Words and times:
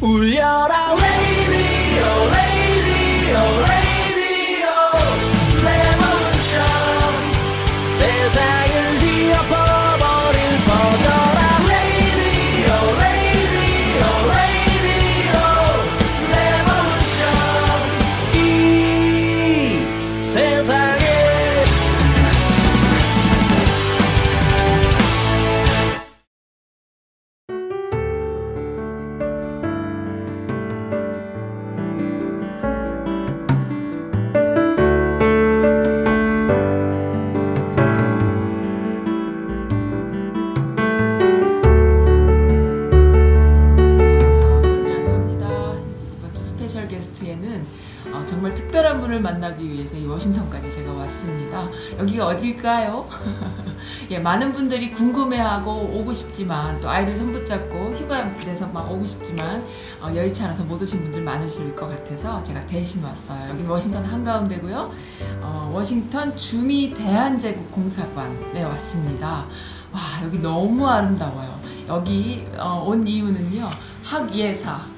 울려라 0.00 0.94
radio 0.94 2.37
special 46.68 46.86
guest에는 46.86 47.66
어, 48.12 48.22
정말 48.26 48.52
특별한 48.52 49.00
분을 49.00 49.20
만나기 49.20 49.70
위해서 49.70 49.96
이 49.96 50.04
워싱턴까지 50.04 50.70
제가 50.70 50.92
왔습니다. 50.92 51.66
여기가 51.98 52.26
어딜까요? 52.26 53.08
예, 54.10 54.18
많은 54.18 54.52
분들이 54.52 54.92
궁금해하고 54.92 55.70
오고 55.70 56.12
싶지만 56.12 56.78
또 56.80 56.90
아이들 56.90 57.16
손 57.16 57.32
붙잡고 57.32 57.94
휴가 57.94 58.22
내서 58.44 58.66
막 58.66 58.92
오고 58.92 59.02
싶지만 59.06 59.64
어, 60.02 60.14
여의치 60.14 60.42
않아서 60.44 60.62
못 60.64 60.80
오신 60.82 61.04
분들 61.04 61.22
많으실 61.22 61.74
것 61.74 61.88
같아서 61.88 62.42
제가 62.42 62.66
대신 62.66 63.02
왔어요. 63.02 63.48
여기 63.48 63.64
워싱턴 63.64 64.04
한가운데고요. 64.04 64.92
어, 65.40 65.72
워싱턴 65.74 66.36
주미 66.36 66.92
대한제국 66.92 67.72
공사관에 67.72 68.62
왔습니다. 68.62 69.46
와 69.90 70.00
여기 70.22 70.38
너무 70.38 70.86
아름다워요. 70.86 71.58
여기 71.88 72.46
어, 72.58 72.84
온 72.86 73.06
이유는요 73.06 73.70
학예사 74.04 74.97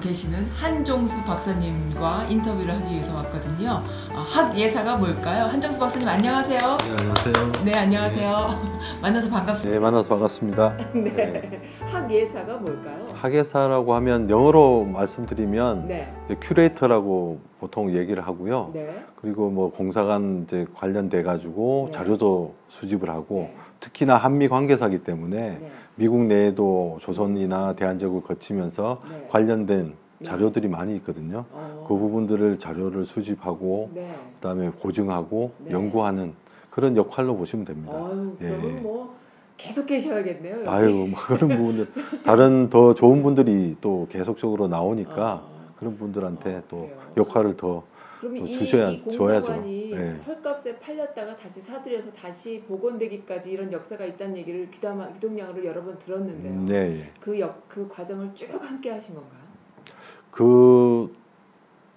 계시는 0.00 0.50
한종수 0.50 1.22
박사님과 1.24 2.24
인터뷰를 2.28 2.74
하기 2.74 2.92
위해서 2.92 3.14
왔거든요. 3.14 3.82
어, 4.10 4.18
학예사가 4.18 4.96
뭘까요? 4.96 5.44
한종수 5.44 5.78
박사님 5.78 6.08
안녕하세요. 6.08 6.58
네, 6.58 6.96
안녕하세요. 6.98 7.64
네 7.64 7.74
안녕하세요. 7.74 8.62
만나서 9.00 9.30
반갑습니다. 9.30 9.74
네, 9.74 9.78
만나서 9.80 10.08
반갑습니다. 10.08 10.76
네. 10.94 11.62
학예사가 11.80 12.56
뭘까요? 12.56 13.06
학예사라고 13.14 13.94
하면 13.94 14.28
영어로 14.28 14.86
말씀드리면 14.86 15.86
네. 15.86 16.12
큐레이터라고 16.40 17.40
보통 17.60 17.94
얘기를 17.94 18.26
하고요. 18.26 18.70
네. 18.72 19.04
그리고 19.16 19.50
뭐 19.50 19.70
공사관 19.70 20.44
이제 20.44 20.66
관련돼 20.74 21.22
가지고 21.22 21.84
네. 21.86 21.92
자료도 21.92 22.54
수집을 22.68 23.10
하고 23.10 23.50
네. 23.50 23.56
특히나 23.80 24.16
한미 24.16 24.48
관계사기 24.48 25.04
때문에 25.04 25.58
네. 25.60 25.70
미국 25.94 26.24
내에도 26.24 26.96
조선이나 27.00 27.74
대한제국을 27.74 28.22
거치면서 28.22 29.02
네. 29.10 29.26
관련된 29.28 29.92
자료들이 30.22 30.68
많이 30.68 30.96
있거든요. 30.96 31.44
어. 31.52 31.84
그 31.86 31.96
부분들을 31.96 32.58
자료를 32.58 33.04
수집하고 33.04 33.90
네. 33.94 34.14
그다음에 34.36 34.70
고증하고 34.70 35.52
네. 35.58 35.72
연구하는 35.72 36.32
그런 36.70 36.96
역할로 36.96 37.36
보시면 37.36 37.66
됩니다. 37.66 37.92
어유 37.94 38.36
예. 38.42 38.48
뭐 38.80 39.14
계속 39.58 39.84
계셔야겠네요. 39.84 40.60
여기. 40.60 40.68
아유, 40.68 41.08
뭐 41.10 41.18
그런 41.26 41.58
부분들 41.58 41.88
다른 42.24 42.70
더 42.70 42.94
좋은 42.94 43.22
분들이 43.22 43.76
또 43.82 44.06
계속적으로 44.10 44.68
나오니까 44.68 45.42
어. 45.44 45.59
그런 45.80 45.96
분들한테 45.96 46.56
어, 46.56 46.62
또 46.68 46.80
그래요. 46.82 46.98
역할을 47.16 47.56
더또 47.56 47.82
이, 48.36 48.52
주셔야- 48.52 48.90
이 48.90 49.02
줘야죠. 49.10 49.46
공사관이 49.46 49.90
네. 49.94 50.20
헐값에 50.26 50.78
팔렸다가 50.78 51.34
다시 51.38 51.62
사들여서 51.62 52.12
다시 52.12 52.62
복원되기까지 52.68 53.50
이런 53.50 53.72
역사가 53.72 54.04
있다는 54.04 54.36
얘기를 54.36 54.70
귀담아, 54.70 55.10
귀동량으로 55.14 55.64
여러 55.64 55.82
번 55.82 55.98
들었는데요. 55.98 56.52
음, 56.52 56.66
네, 56.66 57.00
예. 57.00 57.10
그, 57.18 57.40
역, 57.40 57.66
그 57.66 57.88
과정을 57.88 58.30
쭉 58.34 58.46
함께 58.62 58.90
하신 58.90 59.14
건가요? 59.14 59.40
그 60.30 61.14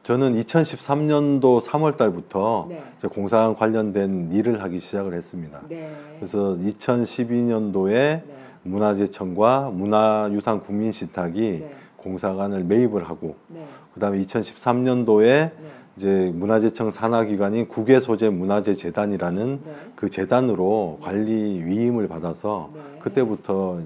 저는 0.04 0.34
2013년도 0.34 1.62
3월 1.62 1.98
달부터 1.98 2.68
네. 2.70 2.84
공사관 3.10 3.56
관련된 3.56 4.32
일을 4.32 4.62
하기 4.64 4.80
시작을 4.80 5.14
했습니다. 5.14 5.62
네. 5.68 5.94
그래서 6.16 6.58
2012년도에 6.58 7.92
네. 7.92 8.24
문화재청과 8.64 9.72
문화유산 9.74 10.62
국민신탁이 10.62 11.42
네. 11.60 11.72
공사관을 12.04 12.64
매입을 12.66 13.04
하고 13.04 13.36
네. 13.48 13.66
그다음에 13.94 14.20
2013년도에 14.22 15.26
네. 15.26 15.52
이제 15.98 16.32
문화재청 16.34 16.92
산하기관인 16.92 17.68
국외소재 17.68 18.30
문화재재단이라는 18.30 19.62
네. 19.66 19.74
그 19.96 20.10
재단으로 20.10 21.00
관리 21.02 21.64
위임을 21.64 22.08
받아서 22.08 22.72
네. 22.74 22.82
그때부터 23.00 23.82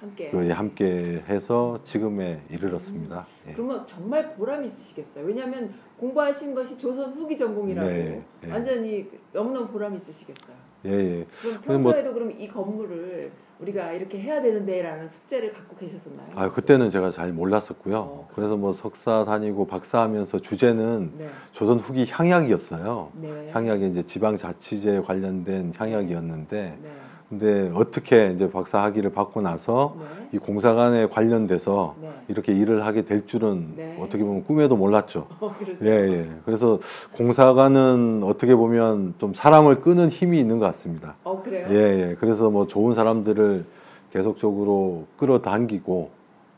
함께. 0.00 0.30
그 0.30 0.48
함께 0.50 1.24
해서 1.28 1.78
지금에 1.84 2.42
이르렀습니다. 2.50 3.26
예. 3.48 3.52
그러면 3.54 3.86
정말 3.86 4.34
보람 4.34 4.62
있으시겠어요. 4.64 5.24
왜냐하면 5.24 5.72
공부하신 5.98 6.54
것이 6.54 6.76
조선 6.76 7.12
후기 7.14 7.34
전공이라고 7.34 7.88
네, 7.88 8.22
네. 8.42 8.50
완전히 8.52 9.08
너무너무 9.32 9.68
보람 9.68 9.96
있으시겠어요. 9.96 10.54
예, 10.86 10.90
예. 10.90 11.26
그럼 11.62 11.82
뭐- 11.82 11.92
평소에도 11.92 12.12
그럼 12.12 12.32
이 12.32 12.46
건물을 12.46 13.30
우리가 13.60 13.92
이렇게 13.92 14.18
해야 14.20 14.42
되는데라는 14.42 15.08
숙제를 15.08 15.52
갖고 15.52 15.76
계셨었나요? 15.76 16.28
아, 16.34 16.50
그때는 16.50 16.90
제가 16.90 17.10
잘 17.10 17.32
몰랐었고요. 17.32 17.98
어, 17.98 18.28
그래서 18.34 18.56
뭐 18.56 18.72
석사 18.72 19.24
다니고 19.24 19.66
박사 19.66 20.00
하면서 20.00 20.38
주제는 20.38 21.12
네. 21.16 21.28
조선 21.52 21.78
후기 21.78 22.06
향약이었어요. 22.10 23.12
네. 23.14 23.50
향약이 23.52 23.88
이제 23.88 24.02
지방자치제 24.02 25.02
관련된 25.02 25.72
향약이었는데 25.76 26.78
네. 26.82 26.90
근데 27.38 27.70
어떻게 27.74 28.30
이제 28.30 28.48
박사 28.48 28.80
학위를 28.84 29.10
받고 29.10 29.40
나서 29.40 29.96
네. 29.98 30.28
이 30.32 30.38
공사관에 30.38 31.08
관련돼서 31.08 31.96
네. 32.00 32.10
이렇게 32.28 32.52
일을 32.52 32.86
하게 32.86 33.02
될 33.02 33.26
줄은 33.26 33.72
네. 33.76 33.96
어떻게 33.98 34.22
보면 34.22 34.44
꿈에도 34.44 34.76
몰랐죠. 34.76 35.26
어? 35.40 35.54
예, 35.82 35.88
예. 35.88 36.30
그래서 36.44 36.78
공사관은 37.12 38.22
어떻게 38.24 38.54
보면 38.54 39.14
좀 39.18 39.34
사람을 39.34 39.80
끄는 39.80 40.10
힘이 40.10 40.38
있는 40.38 40.60
것 40.60 40.66
같습니다. 40.66 41.16
어, 41.24 41.42
그래요? 41.42 41.66
예, 41.70 41.74
예. 41.74 42.16
그래서 42.20 42.50
뭐 42.50 42.68
좋은 42.68 42.94
사람들을 42.94 43.64
계속적으로 44.12 45.06
끌어당기고 45.16 46.10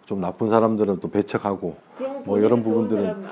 좀 0.04 0.20
나쁜 0.20 0.48
사람들은 0.48 1.00
또 1.00 1.08
배척하고 1.08 1.76
뭐 2.24 2.38
이런 2.38 2.60
부분들은 2.60 3.24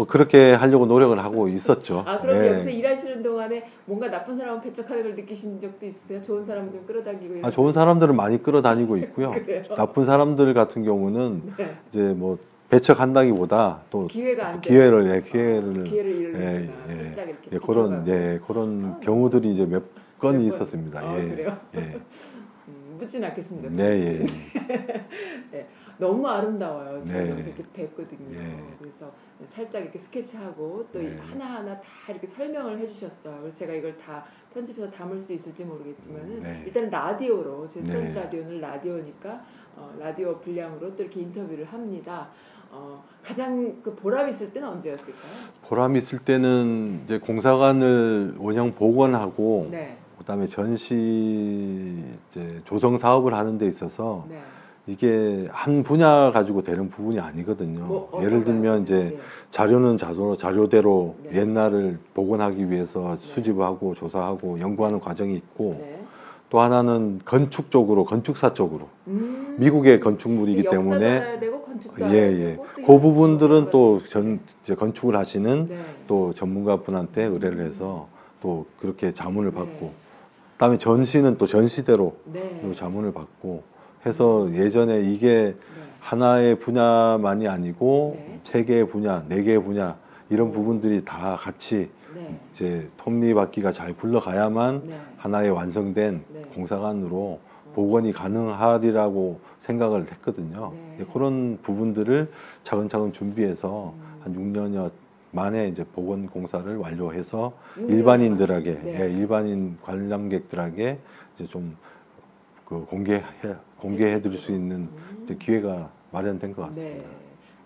사람? 0.00 0.04
뭐 0.04 0.06
그렇게 0.06 0.52
하려고 0.54 0.86
노력을 0.86 1.18
하고 1.18 1.48
있었죠. 1.48 2.04
아, 2.06 2.18
그럼 2.18 2.36
예. 2.36 2.52
여기서 2.52 2.70
일하시는 2.70 3.22
동안에 3.22 3.64
뭔가 3.84 4.10
나쁜 4.10 4.36
사람은 4.36 4.62
배척하는 4.62 5.02
걸 5.02 5.14
느끼신 5.14 5.60
적도 5.60 5.84
있으세요? 5.84 6.22
좋은 6.22 6.44
사람은 6.44 6.72
좀 6.72 6.86
이런 6.86 7.44
아, 7.44 7.50
좋은 7.50 7.72
사람들은 7.72 8.16
많이 8.16 8.42
끌어다니고 8.42 8.96
있고요. 8.96 9.34
나쁜 9.76 10.04
사람들 10.04 10.54
같은 10.54 10.84
경우는 10.84 11.42
네. 11.58 11.76
이제 11.88 12.14
뭐 12.14 12.38
배척한다기보다 12.70 13.82
또 13.90 14.06
기회가 14.06 14.48
안 14.48 14.60
기회를 14.60 15.06
예, 15.08 15.20
되는- 15.20 15.24
기회를 15.24 15.80
아, 15.80 15.84
기회를. 15.84 16.34
예, 16.36 16.70
예. 16.88 17.12
예, 17.52 17.58
그런. 17.58 18.06
예 18.08 18.40
그런 18.46 18.94
아, 18.96 19.00
경우들이 19.00 19.50
이제 19.50 19.66
몇 19.66 19.82
건이 20.18 20.38
번. 20.38 20.46
있었습니다. 20.46 21.00
아, 21.00 21.18
예. 21.18 21.28
그래요? 21.28 21.58
예. 21.74 21.78
음, 22.68 22.96
묻진 22.98 23.24
않겠습니다. 23.24 23.68
네, 23.70 24.22
예. 25.52 25.66
너무 26.00 26.26
아름다워요. 26.26 27.02
제가 27.02 27.20
네. 27.20 27.30
여기서 27.30 27.50
이렇게 27.50 27.64
뵀거든요. 27.86 28.34
예. 28.34 28.56
그래서 28.78 29.12
살짝 29.44 29.82
이렇게 29.82 29.98
스케치하고 29.98 30.86
또 30.90 30.98
네. 30.98 31.16
하나하나 31.18 31.78
다 31.78 31.86
이렇게 32.08 32.26
설명을 32.26 32.78
해주셨어요. 32.78 33.38
그래서 33.40 33.58
제가 33.58 33.74
이걸 33.74 33.96
다 33.98 34.24
편집해서 34.52 34.90
담을 34.90 35.20
수 35.20 35.32
있을지 35.34 35.64
모르겠지만은 35.64 36.42
네. 36.42 36.62
일단 36.66 36.88
라디오로 36.90 37.68
제 37.68 37.80
네. 37.82 37.86
선지 37.86 38.14
라디오는 38.14 38.60
라디오니까 38.60 39.44
어, 39.76 39.94
라디오 40.00 40.40
분량으로 40.40 40.96
또 40.96 41.02
이렇게 41.02 41.20
인터뷰를 41.20 41.66
합니다. 41.66 42.28
어, 42.72 43.04
가장 43.22 43.80
그 43.82 43.94
보람 43.94 44.28
있을 44.28 44.52
때는 44.52 44.68
언제였을까요? 44.68 45.32
보람 45.62 45.96
있을 45.96 46.20
때는 46.20 47.02
이제 47.04 47.18
공사관을 47.18 48.36
원형 48.38 48.74
복원하고 48.74 49.68
네, 49.70 49.98
그다음에 50.18 50.46
전시 50.46 52.02
이제 52.30 52.60
조성 52.64 52.96
사업을 52.96 53.34
하는 53.34 53.58
데 53.58 53.66
있어서 53.66 54.24
네. 54.28 54.40
이게 54.86 55.46
한 55.50 55.82
분야 55.82 56.30
가지고 56.32 56.62
되는 56.62 56.88
부분이 56.88 57.20
아니거든요. 57.20 57.80
뭐? 57.80 58.20
예를 58.22 58.44
들면 58.44 58.82
이제 58.82 59.10
네. 59.10 59.18
자료는 59.50 59.96
자료, 59.96 60.36
자료대로 60.36 61.16
네. 61.30 61.40
옛날을 61.40 61.98
복원하기 62.14 62.70
위해서 62.70 63.14
수집하고 63.16 63.94
조사하고 63.94 64.58
연구하는 64.60 65.00
과정이 65.00 65.34
있고 65.34 65.76
네. 65.78 66.04
또 66.48 66.60
하나는 66.60 67.20
건축 67.24 67.70
쪽으로 67.70 68.04
건축사 68.04 68.52
쪽으로 68.52 68.88
음, 69.06 69.54
미국의 69.58 70.00
건축물이기 70.00 70.64
때문에 70.64 71.38
건축도 71.80 72.02
예, 72.10 72.16
예. 72.16 72.58
그 72.74 72.98
부분들은 72.98 73.70
또 73.70 74.02
전, 74.02 74.40
이제 74.62 74.74
건축을 74.74 75.16
하시는 75.16 75.66
네. 75.66 75.76
또 76.06 76.32
전문가분한테 76.32 77.24
의뢰를 77.24 77.64
해서 77.64 78.08
또 78.40 78.66
그렇게 78.78 79.12
자문을 79.12 79.52
받고 79.52 79.86
네. 79.86 79.94
그다음에 80.52 80.78
전시는 80.78 81.38
또 81.38 81.46
전시대로 81.46 82.16
네. 82.24 82.60
요 82.64 82.74
자문을 82.74 83.12
받고 83.12 83.62
해서 84.06 84.48
예전에 84.52 85.00
이게 85.02 85.28
네. 85.28 85.56
하나의 86.00 86.58
분야만이 86.58 87.48
아니고 87.48 88.16
네. 88.16 88.40
세 88.42 88.64
개의 88.64 88.86
분야, 88.88 89.24
네 89.28 89.42
개의 89.42 89.62
분야 89.62 89.96
이런 90.30 90.50
부분들이 90.50 91.04
다 91.04 91.36
같이 91.36 91.90
네. 92.14 92.40
이제 92.52 92.88
톱니바퀴가 92.96 93.72
잘 93.72 93.94
굴러가야만 93.94 94.82
네. 94.86 95.00
하나의 95.16 95.50
완성된 95.50 96.24
네. 96.32 96.42
공사관으로 96.54 97.40
복원이 97.74 98.12
가능하리라고 98.12 99.40
생각을 99.58 100.06
했거든요. 100.10 100.72
네. 100.98 101.04
그런 101.12 101.58
부분들을 101.62 102.30
차근차근 102.62 103.12
준비해서 103.12 103.94
음. 103.96 104.20
한 104.20 104.34
6년여 104.34 104.90
만에 105.32 105.68
이제 105.68 105.84
복원 105.84 106.26
공사를 106.26 106.76
완료해서 106.76 107.52
6년 107.76 107.90
일반인들에게. 107.90 108.72
네. 108.80 109.00
예, 109.00 109.12
일반인 109.12 109.76
관람객들에게 109.82 110.98
이제 111.34 111.44
좀 111.44 111.76
그 112.70 112.86
공개해 112.86 113.20
공개해 113.78 114.20
드릴 114.20 114.38
수 114.38 114.52
있는 114.52 114.88
기회가 115.40 115.90
마련된 116.12 116.54
것 116.54 116.62
같습니다. 116.66 117.02
네. 117.02 117.16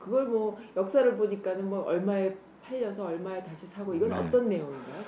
그걸 0.00 0.24
뭐 0.24 0.56
역사를 0.76 1.14
보니까는 1.14 1.68
뭐 1.68 1.82
얼마에 1.82 2.34
팔려서 2.66 3.04
얼마에 3.04 3.42
다시 3.44 3.66
사고 3.66 3.94
이건 3.94 4.08
네. 4.08 4.14
어떤 4.14 4.48
내용인가요? 4.48 5.02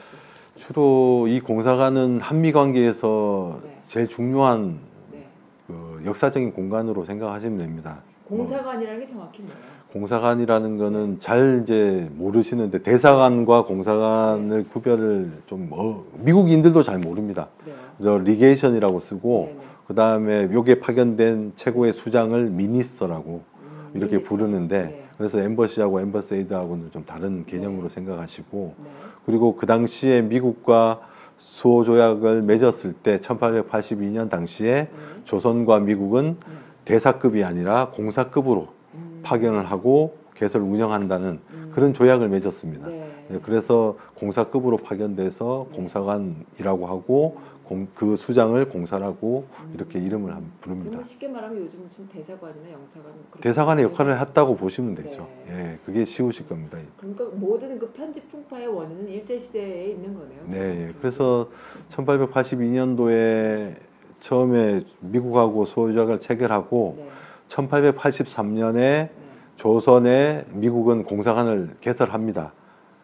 주로 0.55 1.27
이 1.29 1.41
공사관은 1.41 2.21
한미 2.21 2.53
관계에서 2.53 3.61
네. 3.63 3.81
제일 3.87 4.07
중요한 4.07 4.81
네. 5.11 5.27
그 5.67 6.03
역사적인 6.05 6.53
공간으로 6.53 7.05
생각하시면 7.05 7.57
됩니다. 7.57 8.03
공사관이라는 8.25 9.01
게 9.01 9.07
정확히 9.07 9.43
뭐예요? 9.43 9.59
공사관이라는 9.93 10.77
거는 10.77 11.19
잘 11.21 11.61
이제 11.63 12.11
모르시는데 12.13 12.83
대사관과 12.83 13.65
공사관을 13.65 14.65
구별을 14.65 15.43
좀 15.47 15.71
어, 15.73 16.05
미국인들도 16.19 16.83
잘 16.83 16.99
모릅니다. 16.99 17.49
그래서 17.97 18.19
legation이라고 18.19 19.01
쓰고 19.01 19.53
네네. 19.55 19.76
그 19.87 19.95
다음에 19.95 20.49
요게 20.53 20.81
파견된 20.81 21.53
최고의 21.55 21.93
수장을 21.93 22.51
minister라고 22.51 23.43
음, 23.61 23.91
이렇게 23.95 24.17
minister. 24.17 24.37
부르는데 24.37 24.83
네. 24.83 25.07
그래서 25.17 25.41
embassy하고 25.41 26.01
ambassador하고는 26.01 26.91
좀 26.91 27.05
다른 27.05 27.47
개념으로 27.47 27.89
생각하시고 27.89 28.75
네. 28.79 28.91
그리고 29.25 29.55
그 29.55 29.67
당시에 29.67 30.23
미국과 30.23 31.01
수호 31.37 31.85
조약을 31.85 32.43
맺었을 32.43 32.95
때 32.95 33.19
1882년 33.19 34.29
당시에 34.29 34.73
네. 34.73 34.91
조선과 35.25 35.81
미국은 35.81 36.37
네. 36.47 36.57
대사급이 36.85 37.45
아니라 37.45 37.91
공사급으로 37.91 38.69
음. 38.95 39.21
파견을 39.23 39.67
하고 39.67 40.17
개설 40.35 40.63
운영한다는 40.63 41.41
음. 41.51 41.71
그런 41.73 41.93
조약을 41.95 42.29
맺었습니다. 42.29 42.89
네. 42.89 43.07
네, 43.29 43.39
그래서 43.43 43.97
공사급으로 44.15 44.79
파견돼서 44.79 45.67
네. 45.71 45.77
공사관이라고 45.77 46.87
하고 46.87 47.39
공- 47.67 47.89
그 47.97 48.15
수장을 48.15 48.65
공사라고 48.69 49.45
이렇게 49.75 49.99
이름을 49.99 50.33
한- 50.35 50.53
부릅니다. 50.61 51.03
쉽게 51.03 51.27
말하면 51.27 51.63
요즘 51.65 51.85
지금 51.89 52.09
대사관이나 52.09 52.71
영사관 52.73 53.13
대사관의 53.41 53.85
역할을 53.87 54.21
했다고 54.21 54.55
보시면 54.57 54.95
되죠. 54.95 55.29
네. 55.47 55.73
예, 55.73 55.79
그게 55.85 56.05
쉬우실 56.05 56.47
겁니다. 56.49 56.79
그러니까 56.97 57.25
모든 57.35 57.77
그 57.79 57.91
편집 57.91 58.29
풍파의 58.31 58.69
원인은 58.69 59.09
일제 59.09 59.37
시대에 59.37 59.87
있는 59.91 60.15
거네요. 60.15 60.41
네, 60.47 60.87
예. 60.89 60.95
그래서 61.01 61.49
1882년도에 61.89 63.75
처음에 64.21 64.85
미국하고 65.01 65.65
소유작을 65.65 66.21
체결하고 66.21 66.95
네. 66.99 67.09
1883년에 67.49 68.75
네. 68.75 69.11
조선에 69.57 70.45
미국은 70.53 71.03
공사관을 71.03 71.77
개설합니다. 71.81 72.53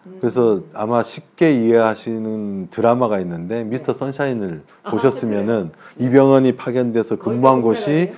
음. 0.07 0.17
그래서 0.21 0.63
아마 0.75 1.03
쉽게 1.03 1.53
이해하시는 1.53 2.69
드라마가 2.71 3.21
있는데 3.21 3.65
미스터 3.65 3.93
네. 3.93 3.99
선샤인을 3.99 4.63
아, 4.83 4.91
보셨으면은 4.91 5.71
이병헌이 5.99 6.57
파견돼서 6.57 7.17
근무한 7.17 7.61
곳이? 7.61 8.13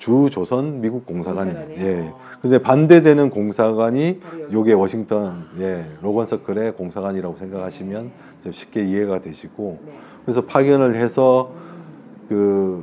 주 0.00 0.28
조선 0.30 0.80
미국 0.80 1.04
공사관입니다. 1.04 1.76
예. 1.76 2.08
어. 2.08 2.18
근데 2.40 2.56
반대되는 2.58 3.28
공사관이. 3.28 4.20
요게 4.50 4.72
워싱턴 4.72 5.44
예 5.60 5.84
로건 6.00 6.24
서클의 6.24 6.72
공사관이라고 6.72 7.36
생각하시면 7.36 8.04
네. 8.04 8.12
좀 8.42 8.50
쉽게 8.50 8.82
이해가 8.82 9.20
되시고 9.20 9.78
네. 9.84 9.92
그래서 10.24 10.46
파견을 10.46 10.94
해서 10.94 11.52
그 12.30 12.82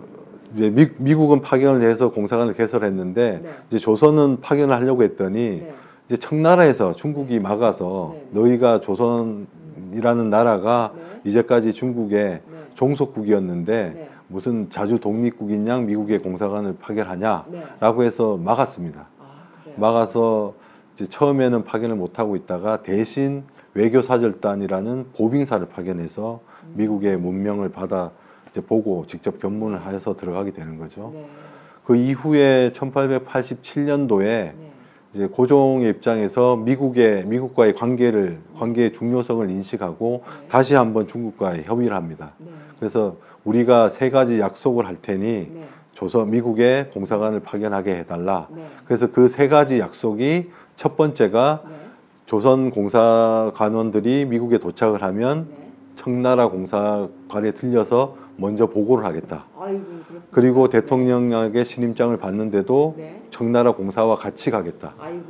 이제 0.53 0.69
미, 0.69 0.87
미국은 0.99 1.41
파견을 1.41 1.81
해서 1.81 2.11
공사관을 2.11 2.53
개설했는데 2.53 3.39
네. 3.43 3.49
이제 3.67 3.79
조선은 3.79 4.41
파견을 4.41 4.75
하려고 4.75 5.01
했더니 5.01 5.39
네. 5.39 5.73
이제 6.07 6.15
청나라에서 6.15 6.93
중국이 6.93 7.39
막아서 7.39 8.11
네. 8.13 8.27
너희가 8.31 8.79
조선이라는 8.79 10.29
나라가 10.29 10.93
네. 10.95 11.01
이제까지 11.25 11.73
중국의 11.73 12.41
네. 12.49 12.67
종속국이었는데 12.75 13.91
네. 13.93 14.09
무슨 14.29 14.69
자주 14.69 14.99
독립국인 14.99 15.67
양 15.67 15.85
미국의 15.85 16.19
공사관을 16.19 16.77
파견하냐라고 16.79 18.01
네. 18.01 18.05
해서 18.05 18.37
막았습니다. 18.37 19.09
아. 19.19 19.25
막아서 19.75 20.53
처음에는 21.09 21.65
파견을 21.65 21.97
못 21.97 22.19
하고 22.19 22.37
있다가 22.37 22.83
대신 22.83 23.43
외교사절단이라는 23.73 25.07
보빙사를 25.13 25.67
파견해서 25.67 26.39
음. 26.63 26.73
미국의 26.75 27.17
문명을 27.17 27.69
받아 27.69 28.11
보고 28.65 29.05
직접 29.05 29.39
견문을 29.39 29.85
해서 29.85 30.15
들어가게 30.15 30.51
되는 30.51 30.77
거죠. 30.77 31.11
네. 31.13 31.27
그 31.83 31.97
이후에 31.97 32.71
1887년도에 32.73 34.19
네. 34.23 34.67
이제 35.17 35.25
고종의 35.25 35.89
입장에서 35.89 36.55
미국의 36.57 37.25
미국과의 37.25 37.73
관계를 37.73 38.37
관계의 38.55 38.93
중요성을 38.93 39.49
인식하고 39.49 40.21
네. 40.23 40.47
다시 40.47 40.75
한번 40.75 41.07
중국과의 41.07 41.63
협의를 41.63 41.95
합니다. 41.95 42.33
네. 42.37 42.51
그래서 42.77 43.15
우리가 43.43 43.89
세 43.89 44.11
가지 44.11 44.39
약속을 44.39 44.85
할 44.85 45.01
테니 45.01 45.23
네. 45.51 45.67
조선 45.93 46.29
미국의 46.29 46.91
공사관을 46.91 47.39
파견하게 47.39 47.95
해달라. 47.95 48.47
네. 48.51 48.67
그래서 48.85 49.07
그 49.09 49.27
세 49.27 49.47
가지 49.47 49.79
약속이 49.79 50.51
첫 50.75 50.95
번째가 50.95 51.63
네. 51.67 51.75
조선 52.27 52.69
공사관원들이 52.69 54.25
미국에 54.25 54.59
도착을 54.59 55.01
하면 55.01 55.47
네. 55.49 55.66
청나라 56.07 56.47
공사관에 56.47 57.51
들려서 57.51 58.15
먼저 58.37 58.67
보고를 58.67 59.03
하겠다. 59.03 59.47
아이고. 59.59 59.83
그리고 60.31 60.69
대통령에게 60.69 61.63
신임장을 61.63 62.15
받는데도 62.17 62.93
네. 62.97 63.23
청나라 63.31 63.71
공사와 63.73 64.15
같이 64.15 64.51
가겠다. 64.51 64.93
아이고. 64.99 65.23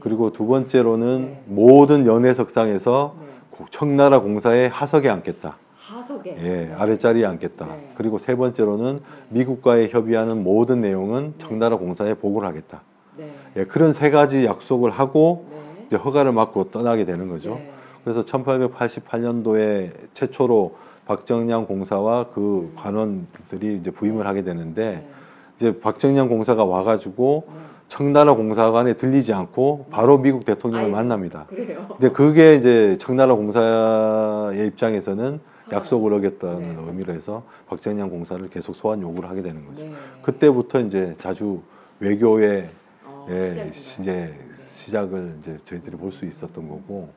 그리고 0.00 0.30
두 0.30 0.46
번째로는 0.46 1.22
네. 1.22 1.42
모든 1.46 2.06
연회석상에서 2.06 3.16
네. 3.18 3.26
고- 3.50 3.64
청나라 3.70 4.20
공사의 4.20 4.68
하석에 4.68 5.08
앉겠다. 5.08 5.56
하석에 5.76 6.36
예, 6.38 6.42
네. 6.42 6.72
아랫자리에 6.76 7.24
앉겠다. 7.24 7.66
네. 7.66 7.92
그리고 7.96 8.18
세 8.18 8.36
번째로는 8.36 9.00
미국과의 9.30 9.88
협의하는 9.88 10.42
모든 10.44 10.80
내용은 10.82 11.34
청나라 11.38 11.76
공사에 11.76 12.14
보고를 12.14 12.46
하겠다. 12.46 12.82
네. 13.16 13.32
예, 13.56 13.64
그런 13.64 13.92
세 13.94 14.10
가지 14.10 14.44
약속을 14.44 14.90
하고 14.90 15.46
네. 15.50 15.56
이제 15.86 15.96
허가를 15.96 16.34
받고 16.34 16.64
떠나게 16.70 17.04
되는 17.06 17.28
거죠. 17.28 17.58
네. 18.04 18.12
그래서 18.12 18.22
1888년도에 18.24 19.92
최초로 20.14 20.74
박정량 21.06 21.66
공사와 21.66 22.30
그 22.30 22.72
관원들이 22.76 23.76
이제 23.78 23.90
부임을 23.90 24.26
하게 24.26 24.42
되는데 24.42 25.04
네. 25.06 25.08
이제 25.56 25.78
박정량 25.80 26.28
공사가 26.28 26.64
와가지고 26.64 27.44
네. 27.48 27.54
청나라 27.88 28.34
공사관에 28.34 28.94
들리지 28.94 29.32
않고 29.34 29.86
바로 29.90 30.18
미국 30.18 30.44
대통령을 30.44 30.86
아이고. 30.86 30.96
만납니다. 30.96 31.46
그래요. 31.48 31.86
근데 31.88 32.08
그게 32.10 32.54
이제 32.54 32.96
청나라 32.98 33.34
공사의 33.34 34.66
입장에서는 34.68 35.40
약속을 35.70 36.12
어겼다는 36.14 36.76
네. 36.76 36.82
의미로 36.86 37.12
해서 37.12 37.42
박정량 37.68 38.10
공사를 38.10 38.48
계속 38.48 38.74
소환 38.74 39.02
요구를 39.02 39.28
하게 39.28 39.42
되는 39.42 39.64
거죠. 39.66 39.84
네. 39.84 39.92
그때부터 40.22 40.80
이제 40.80 41.14
자주 41.18 41.60
외교의 42.00 42.68
어, 43.04 43.26
예, 43.30 43.70
시작이구나. 43.72 44.26
이제 44.26 44.34
시작을 44.70 45.34
이제 45.40 45.58
저희들이 45.64 45.96
볼 45.96 46.10
수 46.12 46.24
있었던 46.24 46.68
거고 46.68 47.10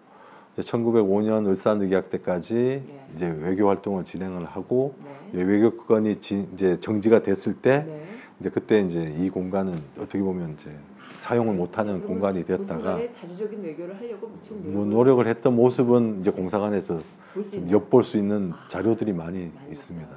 1905년 0.62 1.50
을사늑약 1.50 2.10
때까지 2.10 2.54
네. 2.56 3.06
이제 3.16 3.36
외교 3.42 3.68
활동을 3.68 4.06
진행을 4.06 4.46
하고 4.46 4.96
네. 5.34 5.40
예, 5.40 5.44
외교권이 5.44 6.18
지- 6.18 6.48
이제 6.54 6.80
정지가 6.80 7.22
됐을 7.22 7.54
때 7.54 7.84
네. 7.86 8.06
이제 8.40 8.50
그때 8.50 8.80
이제 8.82 9.14
이 9.18 9.30
공간은 9.30 9.82
어떻게 9.98 10.20
보면 10.20 10.56
이제 10.60 10.70
사용을 11.18 11.56
못하는 11.56 12.02
공간이 12.02 12.42
그 12.42 12.48
되었다가 12.48 13.02
자주적인 13.12 13.64
외교를 13.64 13.98
하려고 13.98 14.32
뭐 14.64 14.86
노력을 14.86 15.26
했던 15.26 15.56
모습은 15.56 16.22
이제 16.22 16.32
공사관에서 16.32 17.00
볼수 17.34 17.56
있는 17.58 17.72
엿볼 17.72 18.04
수 18.04 18.18
있는 18.18 18.52
아, 18.54 18.68
자료들이 18.68 19.14
많이 19.14 19.52
많이 19.54 19.72
있습니다. 19.72 20.10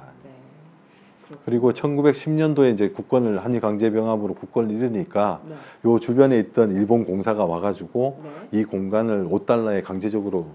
그리고 1.45 1.71
1910년도에 1.71 2.73
이제 2.73 2.89
국권을 2.89 3.43
한일 3.43 3.61
강제 3.61 3.89
병합으로 3.91 4.33
국권을 4.33 4.71
잃으니까 4.71 5.41
네. 5.47 5.55
요 5.85 5.99
주변에 5.99 6.39
있던 6.39 6.71
일본 6.71 7.05
공사가 7.05 7.45
와가지고 7.45 8.21
네. 8.23 8.59
이 8.59 8.63
공간을 8.63 9.27
5달러에 9.29 9.83
강제적으로 9.83 10.47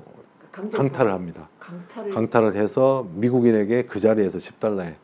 강제 0.50 0.76
강탈을 0.76 1.12
합니다. 1.12 1.48
강탈을 1.58 2.10
강탈을 2.10 2.54
해서 2.56 3.06
미국인에게 3.14 3.82
그 3.82 4.00
자리에서 4.00 4.38
10달러에 4.38 4.94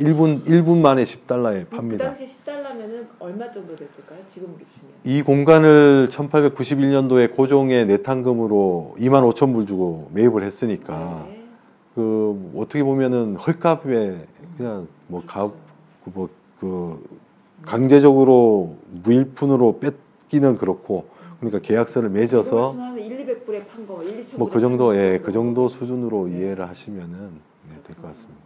1분 0.00 0.44
1분 0.44 0.78
만에 0.78 1.04
10달러에 1.04 1.68
그 1.68 1.76
팝니다. 1.76 2.04
당시 2.04 2.26
10달러면은 2.26 3.06
얼마 3.18 3.50
정도 3.50 3.74
됐을까요? 3.74 4.20
지금 4.26 4.56
치면. 4.68 4.92
이 5.04 5.22
공간을 5.22 6.08
1891년도에 6.10 7.34
고종의 7.34 7.86
내탕금으로 7.86 8.94
2만 8.98 9.28
5천 9.32 9.52
불 9.54 9.66
주고 9.66 10.08
매입을 10.12 10.42
했으니까 10.42 11.26
네. 11.28 11.44
그 11.94 12.52
어떻게 12.56 12.84
보면은 12.84 13.36
헐값에 13.36 14.26
그냥 14.56 14.86
뭐 15.08 15.22
가 15.26 15.50
뭐 16.14 16.28
그 16.60 17.02
강제적으로 17.62 18.76
무일푼으로 19.04 19.80
뺏기는 19.80 20.56
그렇고 20.58 21.06
그러니까 21.38 21.60
계약서를 21.60 22.08
맺어서 22.10 22.70
지금 22.72 22.84
하면 22.84 23.04
1, 23.04 23.26
200불에 23.26 23.66
판 23.68 23.86
거, 23.86 24.02
1, 24.02 24.20
2천 24.20 24.38
뭐그 24.38 24.60
정도 24.60 24.96
예, 24.96 25.20
그 25.22 25.30
정도 25.32 25.68
수준으로 25.68 26.28
이해를 26.28 26.68
하시면은 26.68 27.30
네, 27.68 27.76
될것 27.84 28.04
같습니다. 28.06 28.40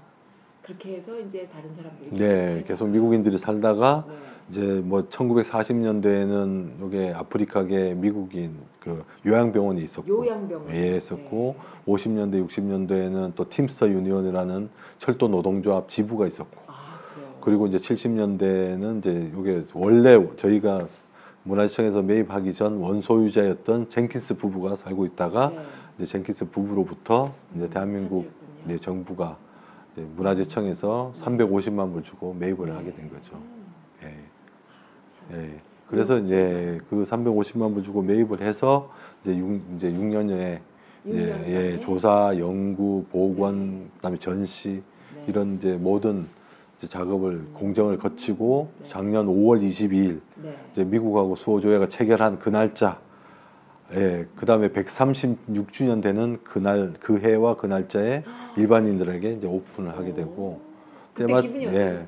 그렇게 0.62 0.95
해서 0.97 1.19
이제 1.19 1.49
다른 1.52 1.75
사람들이 1.75 2.11
네, 2.12 2.64
계속 2.66 2.88
미국인들이 2.88 3.37
살다가 3.37 4.04
네. 4.09 4.14
이제 4.49 4.81
뭐 4.85 5.02
1940년대에는 5.09 6.87
이게 6.87 7.12
아프리카계 7.12 7.95
미국인 7.95 8.57
그 8.78 9.04
요양병원이 9.26 9.83
있었고 9.83 10.26
요양병원 10.26 10.75
예, 10.75 10.95
했었고 10.95 11.57
50년대 11.87 12.47
60년대에는 12.47 13.33
또 13.35 13.49
팀스터 13.49 13.88
유니온이라는 13.88 14.69
철도 14.99 15.28
노동조합 15.28 15.88
지부가 15.88 16.26
있었고 16.26 16.61
아. 16.66 16.99
그리고 17.40 17.66
이제 17.66 17.78
70년대에는 17.78 18.99
이제 18.99 19.33
이게 19.37 19.64
원래 19.75 20.25
저희가 20.37 20.87
문화시청에서 21.45 22.02
매입하기 22.02 22.52
전 22.52 22.76
원소유자였던 22.76 23.88
젠킨스 23.88 24.37
부부가 24.37 24.76
살고 24.76 25.07
있다가 25.07 25.50
네. 25.50 25.59
이제 25.97 26.07
젠킨스 26.07 26.50
부부로부터 26.50 27.35
이제 27.57 27.69
대한민국 27.69 28.26
사들였군요. 28.26 28.66
네, 28.66 28.78
정부가 28.78 29.38
문화재청에서 30.01 31.13
350만 31.17 31.93
불 31.93 32.03
주고 32.03 32.35
매입을 32.35 32.75
하게 32.75 32.93
된 32.95 33.11
거죠. 33.11 33.37
음, 33.37 33.67
예. 34.03 34.07
참. 35.09 35.41
예. 35.41 35.61
그래서 35.89 36.19
이제 36.19 36.81
그 36.89 37.03
350만 37.03 37.75
불 37.75 37.83
주고 37.83 38.01
매입을 38.03 38.41
해서 38.41 38.91
이제 39.21 39.37
6, 39.37 39.61
이제 39.77 39.93
6년여에 39.93 40.61
육 41.05 41.15
예, 41.15 41.27
년 41.27 41.45
예? 41.49 41.81
조사, 41.81 42.33
연구, 42.39 43.05
보관, 43.11 43.91
그다음에 43.97 44.17
전시 44.19 44.83
네. 45.15 45.25
이런 45.27 45.57
이제 45.57 45.77
모든 45.77 46.27
이제 46.79 46.87
작업을 46.87 47.45
공정을 47.53 47.99
거치고 47.99 48.71
네. 48.83 48.89
작년 48.89 49.27
5월 49.27 49.61
22일 49.61 50.21
네. 50.37 50.57
이제 50.71 50.85
미국하고 50.85 51.37
수호 51.37 51.61
조약을 51.61 51.89
체결한 51.89 52.39
그 52.39 52.49
날짜, 52.49 53.01
예, 53.95 54.27
그 54.37 54.47
다음에 54.47 54.69
136주년 54.69 56.03
되는 56.03 56.39
그날 56.45 56.93
그 57.01 57.19
해와 57.19 57.57
그 57.57 57.67
날짜에 57.67 58.23
일반인들에게 58.57 59.33
이제 59.33 59.47
오픈을 59.47 59.97
하게 59.99 60.15
되고 60.15 60.61
때마- 61.15 61.43
예. 61.45 62.03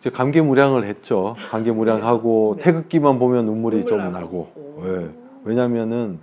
이제 0.00 0.10
감개무량을 0.10 0.84
했죠. 0.84 1.36
감개무량하고 1.50 2.56
네. 2.58 2.64
태극기만 2.64 3.18
보면 3.18 3.46
눈물이 3.46 3.84
눈물 3.84 3.88
좀 3.88 4.12
나고. 4.12 4.48
예. 4.84 5.08
왜냐하면은 5.44 6.18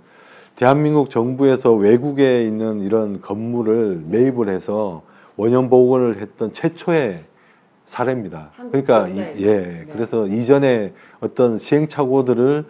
대한민국 0.56 1.10
정부에서 1.10 1.74
외국에 1.74 2.44
있는 2.44 2.80
이런 2.80 3.20
건물을 3.20 4.04
매입을 4.08 4.48
해서 4.48 5.02
원형 5.36 5.68
복원을 5.68 6.16
했던 6.20 6.52
최초의 6.52 7.24
사례입니다. 7.84 8.52
그러니까 8.70 9.08
이-. 9.08 9.18
예, 9.42 9.56
네. 9.56 9.86
그래서 9.92 10.26
이전에 10.26 10.92
어떤 11.20 11.58
시행착오들을 11.58 12.64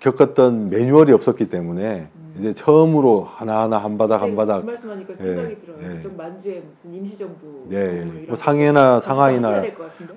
겪었던 0.00 0.70
매뉴얼이 0.70 1.12
없었기 1.12 1.48
때문에 1.48 2.08
이제 2.38 2.52
처음으로 2.52 3.26
하나하나 3.30 3.78
한 3.78 3.96
바닥 3.96 4.20
한그 4.20 4.36
바닥 4.36 4.64
말씀하니까 4.66 5.14
예, 5.20 5.24
생각이 5.24 5.56
들어요. 5.56 5.76
예. 5.82 5.88
저쪽 5.88 6.16
만주에 6.16 6.62
무슨 6.66 6.94
임시정부 6.94 7.66
예, 7.72 7.76
예. 7.76 7.90
이런 8.00 8.26
뭐 8.26 8.36
상해나 8.36 9.00
상하이나? 9.00 9.62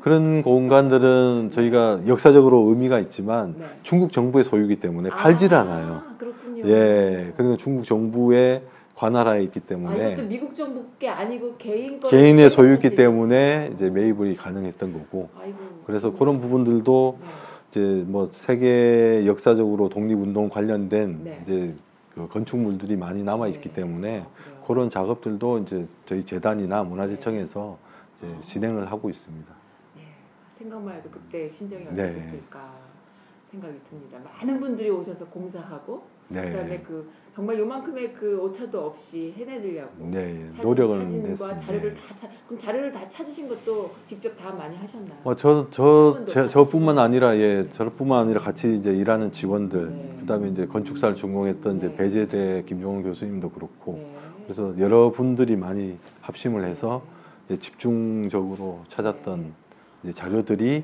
그런 0.02 0.42
공간들은 0.42 1.52
저희가 1.52 2.02
역사적으로 2.08 2.66
의미가 2.70 3.00
있지만 3.00 3.56
네. 3.58 3.66
중국 3.84 4.12
정부의 4.12 4.44
소유이기 4.44 4.78
때문에 4.78 5.10
아, 5.12 5.24
않아요. 5.24 6.04
그렇군요. 6.18 6.68
예, 6.68 7.34
그리고 7.38 7.56
중국 7.56 7.86
정부의 7.86 8.64
관할하에 8.96 9.42
있기 9.44 9.62
아, 9.64 9.68
때문에 9.68 10.12
이것도 10.14 10.28
미국 10.28 10.54
정부 10.54 10.84
게 11.00 11.08
아니고 11.08 11.56
개인 11.58 12.02
거 12.02 12.10
개인의 12.10 12.50
소유이기 12.50 12.96
때문에 12.96 13.70
이제 13.74 13.90
매입이 13.90 14.36
가능했던 14.36 14.92
거고 14.92 15.30
아이고. 15.40 15.58
그래서 15.86 16.12
그런 16.12 16.42
부분들도 16.42 17.18
네. 17.22 17.28
이제 17.70 18.04
뭐 18.08 18.28
세계 18.32 19.26
역사적으로 19.26 19.90
독립운동 19.90 20.50
관련된 20.50 21.24
네. 21.24 21.40
이제 21.44 21.76
그 22.16 22.28
건축물들이 22.28 22.98
많이 22.98 23.24
남아 23.24 23.48
있기 23.50 23.70
네. 23.70 23.74
때문에 23.74 24.22
아. 24.22 24.64
그런 24.66 24.90
작업들도 24.90 25.60
이제 25.60 25.88
저희 26.06 26.24
재단이나 26.24 26.84
문화재청에서 26.84 27.78
이제 28.18 28.40
진행을 28.42 28.92
하고 28.92 29.10
있습니다. 29.10 29.54
예, 29.98 30.02
생각만 30.50 30.96
해도 30.96 31.10
그때 31.12 31.48
심정이 31.48 31.86
네. 31.92 32.10
어떠셨을까 32.10 32.90
생각이 33.52 33.80
듭니다. 33.90 34.20
많은 34.24 34.60
분들이 34.60 34.90
오셔서 34.90 35.26
공사하고 35.28 36.04
그다음에 36.28 36.68
네, 36.68 36.84
그 36.86 37.10
정말 37.40 37.58
요만큼의 37.58 38.14
그 38.14 38.38
오차도 38.38 38.88
없이 38.88 39.34
해내려고 39.38 39.92
네, 39.98 40.46
사진, 40.50 40.62
노력을 40.62 41.00
냈습니다. 41.00 41.56
자료를 41.56 41.94
네. 41.94 42.02
다 42.02 42.14
찾, 42.14 42.30
그럼 42.46 42.60
자료를 42.60 42.92
다 42.92 43.08
찾으신 43.08 43.48
것도 43.48 43.92
직접 44.06 44.36
다 44.36 44.52
많이 44.52 44.76
하셨나요? 44.76 45.18
어, 45.24 45.34
저, 45.36 45.70
저, 45.72 46.12
신문도 46.12 46.26
제, 46.26 46.42
다 46.42 46.48
저뿐만. 46.50 47.00
아니라, 47.00 47.38
예, 47.38 47.70
저뿐만 47.70 48.24
아니라 48.26 48.42
같이 48.42 48.76
이제 48.76 48.92
일하는 48.92 49.32
직원들, 49.32 49.90
네. 49.90 50.16
그 50.20 50.26
다음에 50.26 50.50
이제 50.50 50.68
건축사를 50.68 51.16
전공했던 51.16 51.78
이제 51.78 51.88
네. 51.88 51.96
배재대 51.96 52.64
김종훈 52.68 53.04
교수님도 53.04 53.52
그렇고, 53.52 53.94
네. 53.94 54.16
그래서 54.44 54.78
여러분들이 54.78 55.56
많이 55.56 55.98
합심을 56.20 56.66
해서 56.66 57.04
이제 57.46 57.56
집중적으로 57.56 58.84
찾았던 58.90 59.54
이제 60.04 60.12
자료들이 60.12 60.84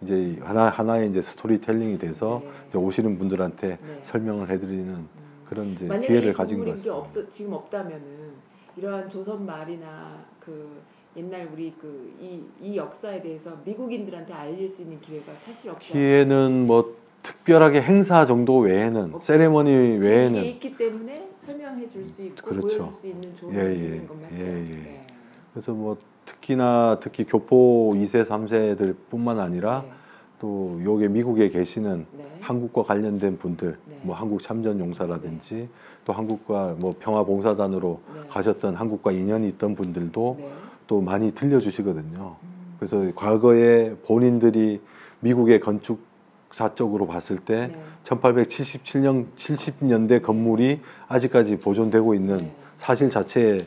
이제 0.00 0.38
하나, 0.40 0.70
하나의 0.70 1.10
이제 1.10 1.20
스토리텔링이 1.20 1.98
돼서 1.98 2.40
네. 2.42 2.50
이제 2.68 2.78
오시는 2.78 3.18
분들한테 3.18 3.68
네. 3.68 3.98
설명을 4.00 4.48
해드리는 4.48 5.19
그런 5.50 5.72
이제 5.72 5.86
기회를 5.86 6.30
이 6.30 6.32
가진 6.32 6.60
것 6.60 6.70
같습니다. 6.70 6.96
없어 6.96 7.28
지금 7.28 7.52
없다면은 7.54 8.30
이러한 8.76 9.08
조선 9.08 9.44
말이나 9.44 10.24
그 10.38 10.80
옛날 11.16 11.48
우리 11.52 11.72
그 11.72 12.08
이 12.20 12.40
이 12.62 12.76
역사에 12.76 13.20
대해서 13.20 13.58
미국인들한테 13.64 14.32
알릴 14.32 14.68
수 14.68 14.82
있는 14.82 15.00
기회가 15.00 15.34
사실 15.34 15.70
없어요. 15.70 15.92
기회는 15.92 16.66
뭐 16.66 16.94
특별하게 17.22 17.82
행사 17.82 18.24
정도 18.26 18.58
외에는. 18.58 19.18
세레머니 19.18 19.70
외에는 19.98 20.44
있기 20.44 20.76
때문에 20.76 21.28
설명해 21.36 21.88
줄 21.88 22.06
수 22.06 22.22
있고 22.22 22.48
그렇죠. 22.50 22.66
보여줄 22.78 22.94
수 22.94 23.06
있는 23.08 23.34
좋은 23.34 23.52
예, 23.54 23.74
게 23.76 23.96
예. 24.02 24.06
건 24.06 24.22
맞죠. 24.22 24.34
예, 24.36 24.46
예. 24.46 24.74
네. 24.76 25.06
그래서 25.52 25.72
뭐 25.72 25.98
특히나 26.24 26.98
특히 27.00 27.24
교포 27.24 27.92
2세, 27.96 28.24
3세들뿐만 28.24 29.38
아니라 29.38 29.82
네. 29.84 29.92
또 30.40 30.80
요게 30.82 31.08
미국에 31.08 31.50
계시는 31.50 32.06
네. 32.16 32.24
한국과 32.40 32.82
관련된 32.82 33.38
분들, 33.38 33.76
네. 33.84 34.00
뭐 34.02 34.16
한국 34.16 34.42
참전 34.42 34.80
용사라든지 34.80 35.68
또 36.06 36.14
한국과 36.14 36.76
뭐 36.78 36.94
평화 36.98 37.22
봉사단으로 37.24 38.00
네. 38.14 38.20
가셨던 38.28 38.74
한국과 38.74 39.12
인연이 39.12 39.46
있던 39.48 39.74
분들도 39.74 40.36
네. 40.40 40.50
또 40.86 41.02
많이 41.02 41.32
들려주시거든요. 41.32 42.36
음. 42.42 42.74
그래서 42.78 43.12
과거에 43.14 43.94
본인들이 44.06 44.80
미국의 45.20 45.60
건축사 45.60 46.74
쪽으로 46.74 47.06
봤을 47.06 47.36
때 47.36 47.68
네. 47.68 47.78
1877년 48.04 49.26
70년대 49.34 50.22
건물이 50.22 50.80
아직까지 51.06 51.58
보존되고 51.58 52.14
있는 52.14 52.38
네. 52.38 52.52
사실 52.78 53.10
자체의 53.10 53.66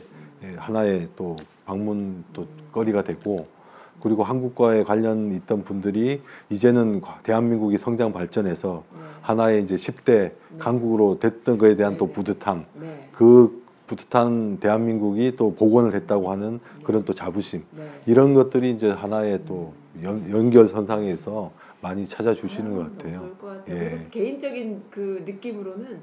하나의 0.56 1.08
또 1.14 1.36
방문 1.64 2.24
또 2.32 2.48
거리가 2.72 3.04
되고 3.04 3.46
그리고 4.04 4.22
한국과의 4.22 4.84
관련 4.84 5.32
있던 5.32 5.64
분들이 5.64 6.20
이제는 6.50 7.00
과- 7.00 7.18
대한민국이 7.22 7.78
성장 7.78 8.12
발전해서 8.12 8.84
네. 8.92 9.00
하나의 9.22 9.62
이제 9.62 9.76
10대 9.76 10.32
강국으로 10.58 11.18
됐던 11.18 11.56
거에 11.56 11.74
대한 11.74 11.96
또 11.96 12.06
네. 12.08 12.12
뿌듯함 12.12 12.66
네. 12.74 13.08
그 13.12 13.64
뿌듯한 13.86 14.58
대한민국이 14.60 15.32
또 15.36 15.54
복원을 15.54 15.94
했다고 15.94 16.30
하는 16.30 16.60
그런 16.84 17.06
또 17.06 17.14
자부심 17.14 17.64
네. 17.74 17.88
이런 18.04 18.34
것들이 18.34 18.72
이제 18.72 18.90
하나의 18.90 19.40
또 19.46 19.72
연, 20.02 20.30
연결선상에서 20.30 21.50
많이 21.80 22.06
찾아주시는 22.06 22.72
아, 22.72 22.74
것 22.76 22.98
같아요. 22.98 23.30
것. 23.40 23.68
예. 23.70 24.00
개인적인 24.10 24.82
그 24.90 25.22
느낌으로는 25.24 26.00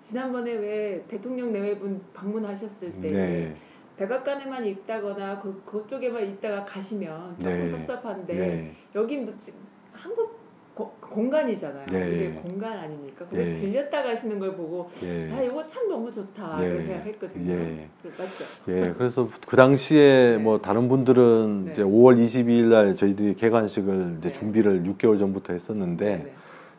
지난번에 0.00 0.52
왜 0.54 1.04
대통령 1.06 1.52
내외분 1.52 2.00
방문하셨을 2.14 2.92
때 3.00 3.10
네. 3.12 3.56
백악관에만 3.96 4.66
있다거나 4.66 5.40
그 5.40 5.62
그쪽에만 5.64 6.24
있다가 6.24 6.64
가시면 6.64 7.36
조금 7.38 7.52
네. 7.56 7.68
섭섭한데 7.68 8.34
네. 8.34 8.76
여긴 8.94 9.24
뭐 9.26 9.34
지- 9.36 9.52
한국 9.92 10.34
고- 10.74 10.92
공간이잖아요. 11.00 11.86
네. 11.86 12.10
이게 12.10 12.30
공간 12.40 12.72
아닙니까? 12.76 13.24
근데 13.30 13.44
네. 13.44 13.52
들렸다 13.52 14.02
가시는 14.02 14.40
걸 14.40 14.56
보고 14.56 14.90
예. 15.04 15.30
아 15.32 15.40
이거 15.40 15.64
참 15.64 15.88
너무 15.88 16.10
좋다 16.10 16.58
네. 16.58 16.80
생각했거든요. 16.80 17.52
예. 17.52 17.88
그- 18.02 18.08
맞죠? 18.08 18.44
예, 18.68 18.92
그래서 18.98 19.28
그 19.46 19.54
당시에 19.56 20.32
네. 20.36 20.38
뭐 20.38 20.60
다른 20.60 20.88
분들은 20.88 21.66
네. 21.66 21.70
이제 21.70 21.82
5월 21.84 22.16
22일 22.18 22.64
날 22.70 22.96
저희들이 22.96 23.34
개관식을 23.36 24.16
이제 24.18 24.28
네. 24.30 24.32
준비를 24.32 24.82
6개월 24.82 25.16
전부터 25.20 25.52
했었는데 25.52 26.16
네. 26.24 26.32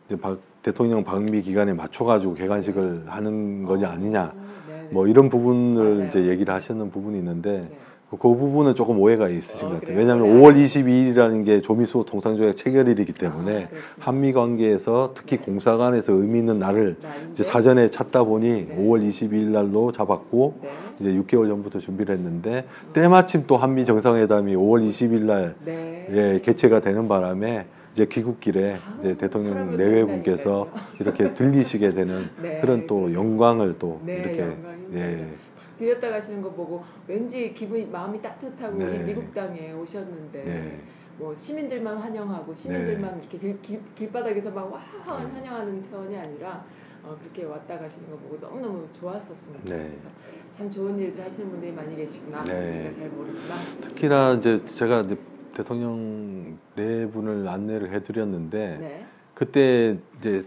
이제 0.06 0.20
박, 0.20 0.38
대통령 0.60 1.02
방미 1.02 1.40
기간에 1.40 1.72
맞춰 1.72 2.04
가지고 2.04 2.34
개관식을 2.34 3.04
하는 3.06 3.64
거냐 3.64 3.88
아니냐 3.88 4.24
어, 4.36 4.46
네, 4.86 4.88
네. 4.88 4.94
뭐 4.94 5.06
이런 5.06 5.28
부분을 5.28 5.94
맞아요. 5.94 6.08
이제 6.08 6.26
얘기를 6.28 6.52
하시는 6.52 6.90
부분이 6.90 7.18
있는데 7.18 7.68
네. 7.70 7.76
그, 8.10 8.16
그 8.18 8.28
부분은 8.36 8.74
조금 8.76 9.00
오해가 9.00 9.28
있으신 9.28 9.66
어, 9.66 9.70
것 9.70 9.80
같아요. 9.80 9.98
왜냐하면 9.98 10.28
네. 10.28 10.40
5월 10.40 10.56
22일이라는 10.56 11.44
게 11.44 11.60
조미수 11.60 12.04
통상조약 12.06 12.56
체결일이기 12.56 13.12
때문에 13.12 13.64
아. 13.64 13.68
한미 13.98 14.32
관계에서 14.32 15.12
특히 15.14 15.36
공사관에서 15.38 16.12
의미 16.12 16.38
있는 16.38 16.58
날을? 16.58 16.96
이제 17.30 17.42
사전에 17.42 17.90
찾다 17.90 18.24
보니 18.24 18.66
네. 18.68 18.76
5월 18.78 19.06
22일 19.06 19.46
날로 19.46 19.90
잡았고 19.90 20.54
네. 20.62 20.70
이제 21.00 21.20
6개월 21.20 21.48
전부터 21.48 21.80
준비를 21.80 22.14
했는데 22.14 22.64
때마침 22.92 23.44
또 23.46 23.56
한미 23.56 23.84
정상회담이 23.84 24.54
5월 24.54 24.88
20일 24.88 25.22
날 25.22 25.54
네. 25.64 26.06
예, 26.12 26.40
개최가 26.40 26.80
되는 26.80 27.08
바람에 27.08 27.66
이제 27.96 28.04
귀국길에 28.04 28.74
아, 28.74 28.96
이제 28.98 29.16
대통령 29.16 29.54
사람을 29.54 29.78
내외분께서 29.78 30.68
이렇게 31.00 31.32
들리시게 31.32 31.94
되는 31.94 32.28
네. 32.42 32.60
그런 32.60 32.86
또 32.86 33.10
영광을 33.10 33.78
또 33.78 34.02
네, 34.04 34.18
이렇게 34.18 34.42
영광입니다. 34.42 35.00
예, 35.00 35.34
들렸다 35.78 36.10
가시는 36.10 36.42
거 36.42 36.50
보고 36.50 36.84
왠지 37.08 37.54
기분이 37.54 37.86
마음이 37.86 38.20
따뜻하고 38.20 38.76
네. 38.76 38.96
이 38.96 38.98
미국 38.98 39.32
땅에 39.32 39.72
오셨는데 39.72 40.44
네. 40.44 40.78
뭐 41.16 41.34
시민들만 41.34 41.96
환영하고 41.96 42.54
시민들만 42.54 43.18
이렇게 43.18 43.38
길, 43.38 43.62
길, 43.62 43.80
길바닥에서 43.94 44.50
막와 44.50 44.78
네. 44.78 45.10
환영하는 45.10 45.82
차원이 45.82 46.14
아니라 46.18 46.66
어, 47.02 47.16
그렇게 47.18 47.44
왔다 47.44 47.78
가시는 47.78 48.10
거 48.10 48.16
보고 48.18 48.36
너무너무 48.38 48.86
좋았었습니다. 48.92 49.74
네. 49.74 49.86
그래서 49.88 50.08
참 50.52 50.70
좋은 50.70 50.98
일들 50.98 51.24
하시는 51.24 51.48
분들이 51.48 51.72
많이 51.72 51.96
계시구나. 51.96 52.44
네. 52.44 52.80
우리가 52.80 52.90
잘 52.90 53.08
모르지만 53.08 53.58
특히나 53.80 54.34
이제 54.34 54.62
제가 54.66 55.00
이제 55.00 55.16
대통령 55.56 56.58
네 56.74 57.06
분을 57.10 57.48
안내를 57.48 57.92
해드렸는데 57.94 58.76
네. 58.78 59.06
그때 59.34 59.96
이제 60.18 60.44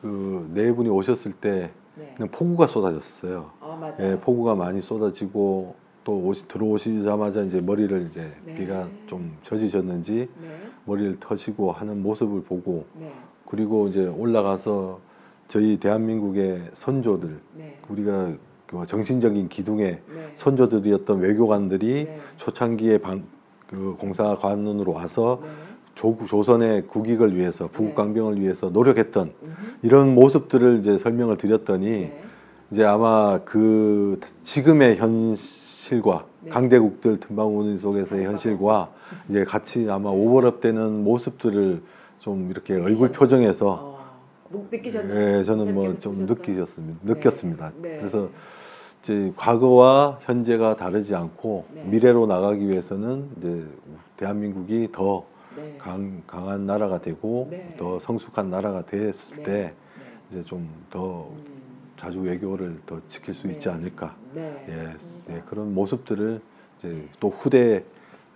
그 0.00 0.48
네 0.52 0.72
분이 0.72 0.88
오셨을 0.88 1.32
때 1.32 1.70
네. 1.96 2.12
그냥 2.16 2.30
폭우가 2.30 2.66
쏟아졌어요. 2.66 3.50
어 3.60 3.76
맞아요. 3.80 4.12
예, 4.12 4.20
폭우가 4.20 4.54
많이 4.54 4.80
쏟아지고 4.80 5.74
또 6.04 6.18
오시, 6.18 6.48
들어오시자마자 6.48 7.42
이제 7.42 7.60
머리를 7.60 8.08
이제 8.10 8.32
네. 8.44 8.54
비가 8.54 8.88
좀 9.06 9.36
젖으셨는지 9.42 10.28
네. 10.40 10.48
머리를 10.84 11.18
터시고 11.20 11.72
하는 11.72 12.02
모습을 12.02 12.42
보고 12.42 12.86
네. 12.94 13.12
그리고 13.46 13.88
이제 13.88 14.06
올라가서 14.06 15.00
저희 15.48 15.76
대한민국의 15.76 16.70
선조들 16.72 17.40
네. 17.54 17.78
우리가 17.88 18.32
그 18.66 18.86
정신적인 18.86 19.48
기둥의 19.48 20.02
네. 20.14 20.30
선조들이었던 20.34 21.20
외교관들이 21.20 22.04
네. 22.04 22.20
초창기에 22.36 22.98
방, 22.98 23.22
그 23.72 23.96
공사관으로 23.98 24.92
와서 24.92 25.40
네. 25.42 25.48
조, 25.94 26.16
조선의 26.26 26.86
국익을 26.86 27.36
위해서 27.36 27.68
부국강병을 27.68 28.40
위해서 28.40 28.68
노력했던. 28.68 29.32
이런 29.82 30.14
모습들을 30.14 30.78
이제 30.80 30.98
설명을 30.98 31.36
드렸더니 31.38 31.88
네. 31.88 32.22
이제 32.70 32.84
아마 32.84 33.40
그 33.44 34.20
지금의 34.42 34.96
현실과 34.96 36.26
네. 36.40 36.50
강대국들 36.50 37.18
틈바구니 37.20 37.78
속에서의 37.78 38.26
현실과 38.26 38.92
이제 39.28 39.44
같이 39.44 39.86
아마 39.90 40.10
오버랩되는 40.10 41.02
모습들을 41.02 41.82
좀 42.18 42.50
이렇게 42.50 42.74
얼굴 42.74 43.10
표정에서 43.10 43.70
어, 43.70 43.98
목 44.50 44.68
느끼셨나요? 44.70 45.38
예, 45.38 45.44
저는 45.44 45.74
뭐 45.74 45.96
좀? 45.98 46.26
느끼셨습니다. 46.26 47.00
네. 47.02 47.14
느꼈습니다. 47.14 47.72
네. 47.80 47.96
그래서 47.96 48.28
이제 49.02 49.32
과거와 49.36 50.20
현재가 50.22 50.76
다르지 50.76 51.16
않고 51.16 51.66
네. 51.74 51.84
미래로 51.84 52.26
나가기 52.26 52.68
위해서는 52.68 53.30
이제 53.36 53.66
대한민국이 54.16 54.88
더 54.92 55.24
네. 55.56 55.74
강, 55.76 56.22
강한 56.24 56.66
나라가 56.66 57.00
되고 57.00 57.48
네. 57.50 57.74
더 57.76 57.98
성숙한 57.98 58.48
나라가 58.48 58.86
됐을 58.86 59.38
네. 59.38 59.42
때 59.42 59.52
네. 59.52 59.74
이제 60.30 60.44
좀더 60.44 61.30
음. 61.30 61.44
자주 61.96 62.20
외교를 62.20 62.80
더 62.86 63.00
지킬 63.08 63.34
수 63.34 63.48
네. 63.48 63.54
있지 63.54 63.68
않을까. 63.68 64.16
네. 64.32 64.64
예. 64.68 65.34
예, 65.34 65.42
그런 65.46 65.74
모습들을 65.74 66.40
이제 66.78 67.08
또 67.18 67.28
후대 67.28 67.84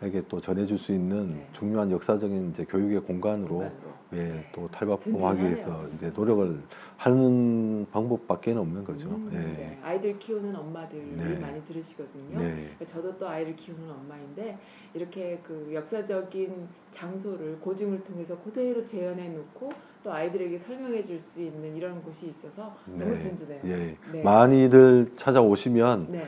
에게 0.02 0.22
또 0.28 0.40
전해줄 0.40 0.76
수 0.78 0.92
있는 0.92 1.28
네. 1.28 1.48
중요한 1.52 1.90
역사적인 1.90 2.50
이제 2.50 2.64
교육의 2.64 3.00
공간으로 3.00 3.48
공간으로. 3.48 3.96
예, 4.14 4.44
또 4.52 4.68
탈바꿈하기 4.68 5.42
위해서. 5.42 5.88
이제 5.94 6.10
노력을 6.14 6.60
하는 6.96 7.86
방법밖에 7.90 8.52
없는 8.52 8.84
거죠. 8.84 9.08
음, 9.08 9.30
예. 9.32 9.36
네. 9.38 9.78
아이들 9.82 10.18
키우는 10.18 10.54
엄마들이 10.54 11.02
네. 11.16 11.38
많이 11.38 11.64
들으시거든요. 11.64 12.38
네. 12.38 12.76
저도 12.86 13.16
또 13.16 13.26
아이를 13.28 13.56
키우는 13.56 13.90
엄마인데 13.90 14.58
이렇게 14.94 15.40
그 15.42 15.70
역사적인 15.72 16.68
장소를 16.90 17.58
고증을 17.60 18.04
통해서 18.04 18.38
그대로 18.42 18.84
재현해 18.84 19.30
놓고 19.30 19.72
또 20.04 20.12
아이들에게 20.12 20.58
설명해 20.58 21.02
줄 21.02 21.18
수 21.18 21.40
있는 21.42 21.74
이런 21.74 22.02
곳이 22.02 22.28
있어서 22.28 22.76
너무 22.86 23.12
네. 23.14 23.18
든든해요. 23.18 23.60
예. 23.64 23.96
네. 24.12 24.22
많이들 24.22 25.06
찾아오시면 25.16 26.12
네. 26.12 26.26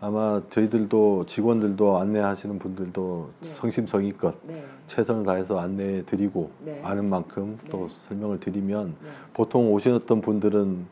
아마 0.00 0.40
저희들도 0.48 1.26
직원들도 1.26 1.98
안내하시는 1.98 2.58
분들도 2.58 3.30
네. 3.40 3.48
성심성의껏 3.48 4.34
네. 4.46 4.64
최선을 4.86 5.24
다해서 5.24 5.58
안내해 5.58 6.04
드리고 6.04 6.50
네. 6.64 6.80
아는 6.82 7.08
만큼 7.08 7.58
또 7.70 7.88
네. 7.88 7.94
설명을 8.08 8.40
드리면 8.40 8.94
네. 9.02 9.10
보통 9.34 9.72
오셨던 9.72 10.20
분들은 10.22 10.86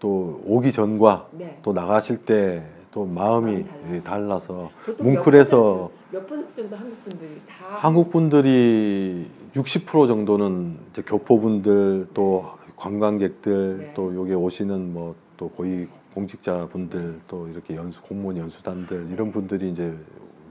또 0.00 0.40
오기 0.44 0.72
전과 0.72 1.28
네. 1.32 1.58
또 1.62 1.72
나가실 1.72 2.18
때 2.24 2.76
또 2.96 3.04
마음이. 3.04 3.62
예, 3.92 4.00
달라서 4.00 4.70
뭉클해서 5.00 5.90
몇 6.10 6.26
퍼센트, 6.26 6.54
정도 6.54 6.76
한국 6.76 7.04
분들이 7.04 7.40
다 7.46 7.66
한국 7.76 8.10
분들이 8.10 9.30
60% 9.52 10.08
정도는 10.08 10.78
이제 10.90 11.02
교포분들 11.02 12.08
또 12.14 12.46
관광객들 12.76 13.78
네. 13.78 13.92
또 13.94 14.16
여기 14.18 14.32
오시는 14.32 14.94
뭐또 14.94 15.50
거의 15.54 15.88
공직자분들 16.16 17.20
또 17.28 17.46
이렇게 17.48 17.76
연수 17.76 18.00
공무원 18.02 18.38
연수단들 18.38 19.08
이런 19.12 19.30
분들이 19.30 19.70
이제 19.70 19.94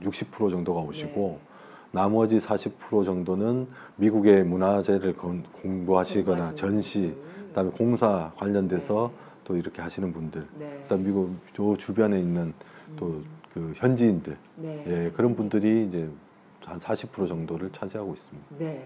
60% 0.01 0.51
정도가 0.51 0.81
오시고 0.81 1.39
네. 1.41 1.47
나머지 1.91 2.37
40% 2.37 3.03
정도는 3.03 3.67
미국의 3.95 4.43
문화재를 4.43 5.15
건- 5.15 5.43
공부하시거나 5.61 6.53
전시. 6.53 7.15
그다음에 7.47 7.71
공사 7.71 8.31
관련돼서 8.35 9.11
또 9.45 9.55
이렇게 9.55 9.81
하시는 9.81 10.11
분들 10.11 10.45
네. 10.59 10.79
그다음 10.83 11.03
미국 11.05 11.29
요 11.59 11.75
주변에 11.77 12.19
있는 12.19 12.53
또 12.97 13.05
음. 13.07 13.25
그 13.53 13.71
현지인들 13.75 14.37
네. 14.57 14.83
예 14.87 15.11
그런 15.15 15.35
분들이 15.35 15.85
이제 15.87 16.09
한 16.65 16.77
40% 16.77 17.27
정도를 17.29 17.71
차지하고 17.71 18.13
있습니다. 18.13 18.47
네. 18.59 18.85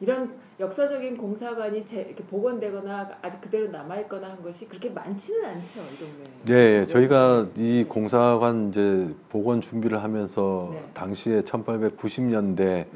이런 0.00 0.34
역사적인 0.58 1.16
공사관이 1.16 1.84
재, 1.84 2.00
이렇게 2.00 2.24
복원되거나 2.24 3.18
아직 3.22 3.40
그대로 3.40 3.68
남아 3.68 4.00
있거나 4.00 4.30
한 4.30 4.42
것이 4.42 4.68
그렇게 4.68 4.90
많지는 4.90 5.44
않죠 5.44 5.80
이 5.80 5.98
동네에. 5.98 6.26
네, 6.44 6.80
네, 6.80 6.86
저희가 6.86 7.48
네. 7.54 7.80
이 7.80 7.84
공사관 7.84 8.68
이제 8.68 9.14
복원 9.28 9.60
준비를 9.60 10.02
하면서 10.02 10.70
네. 10.72 10.84
당시에 10.94 11.40
1890년대 11.42 12.56
네. 12.56 12.86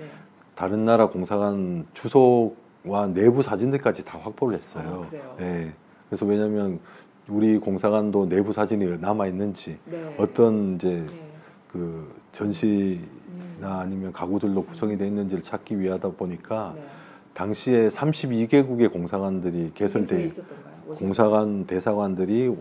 다른 0.55 0.85
나라 0.85 1.09
공사관 1.09 1.85
주소와 1.93 3.09
내부 3.13 3.43
사진들까지 3.43 4.05
다 4.05 4.19
확보를 4.19 4.57
했어요. 4.57 5.05
아, 5.07 5.11
그래요? 5.11 5.37
예. 5.41 5.73
그래서 6.09 6.27
왜냐하면 6.27 6.81
우리 7.29 7.59
공사관도 7.59 8.29
내부 8.29 8.53
사진이 8.53 8.99
남아 8.99 9.27
있는지 9.27 9.79
네. 9.85 10.15
어떤 10.19 10.75
이제 10.75 11.05
네. 11.07 11.31
그 11.69 12.15
전시나 12.33 13.01
음. 13.03 13.20
아니면 13.65 14.13
가구들로 14.13 14.65
구성이 14.65 14.97
되어 14.97 15.07
있는지를 15.07 15.43
찾기 15.43 15.79
위하다 15.79 16.11
보니까 16.11 16.73
네. 16.77 16.85
당시에 17.35 17.89
32개국의 17.89 18.93
공사관들이 18.93 19.73
개설돼 19.75 20.31
공사관 20.97 21.67
대사관들이 21.67 22.55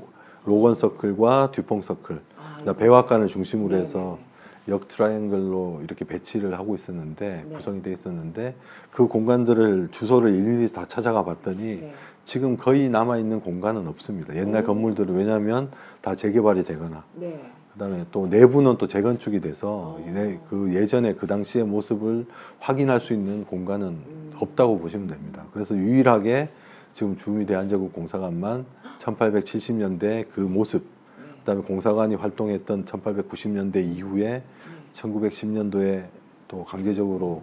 로건 0.46 0.76
서클과 0.76 1.52
듀퐁 1.52 1.82
서클 1.82 2.22
아, 2.38 2.74
백악관을 2.74 3.28
중심으로 3.28 3.76
네, 3.76 3.82
해서 3.82 4.20
네, 4.66 4.74
역 4.74 4.88
트라이앵글로 4.88 5.82
이렇게 5.84 6.06
배치를 6.06 6.58
하고 6.58 6.76
있었는데 6.76 7.46
네. 7.48 7.56
구성이 7.56 7.82
돼 7.82 7.92
있었는데 7.92 8.56
그 8.92 9.08
공간들을 9.08 9.90
주소를 9.92 10.36
일일이 10.36 10.72
다 10.72 10.86
찾아가 10.86 11.24
봤더니 11.24 11.58
네. 11.58 11.76
네. 11.82 11.94
지금 12.24 12.58
거의 12.58 12.90
남아 12.90 13.18
있는 13.18 13.42
공간은 13.42 13.88
없습니다. 13.88 14.36
옛날 14.36 14.64
오. 14.64 14.68
건물들은 14.68 15.16
왜냐하면 15.16 15.72
다 16.02 16.16
재개발이 16.16 16.64
되거나 16.64 17.04
네. 17.16 17.42
그다음에 17.80 18.06
또 18.12 18.28
내부는 18.28 18.78
또 18.78 18.88
재건축이 18.88 19.40
돼서 19.40 19.96
어. 19.98 20.06
네, 20.06 20.38
그 20.50 20.74
예전에 20.74 21.14
그 21.14 21.26
당시의 21.26 21.66
모습을 21.66 22.26
확인할 22.60 23.00
수 23.00 23.14
있는 23.14 23.46
공간은 23.46 23.88
음. 23.88 24.32
없다고 24.36 24.80
보시면 24.80 25.08
됩니다. 25.08 25.48
그래서 25.54 25.76
유일하게 25.76 26.50
지금 26.92 27.16
주미 27.16 27.46
대한제국 27.46 27.94
공사관만 27.94 28.66
1870년대 29.00 30.28
그 30.30 30.42
모습, 30.42 30.84
네. 30.84 31.40
그다음에 31.40 31.62
공사관이 31.62 32.16
활동했던 32.16 32.84
1890년대 32.84 33.78
이후에 33.78 34.30
네. 34.30 34.44
1910년도에 34.92 36.08
또 36.50 36.66
강제적으로 36.66 37.42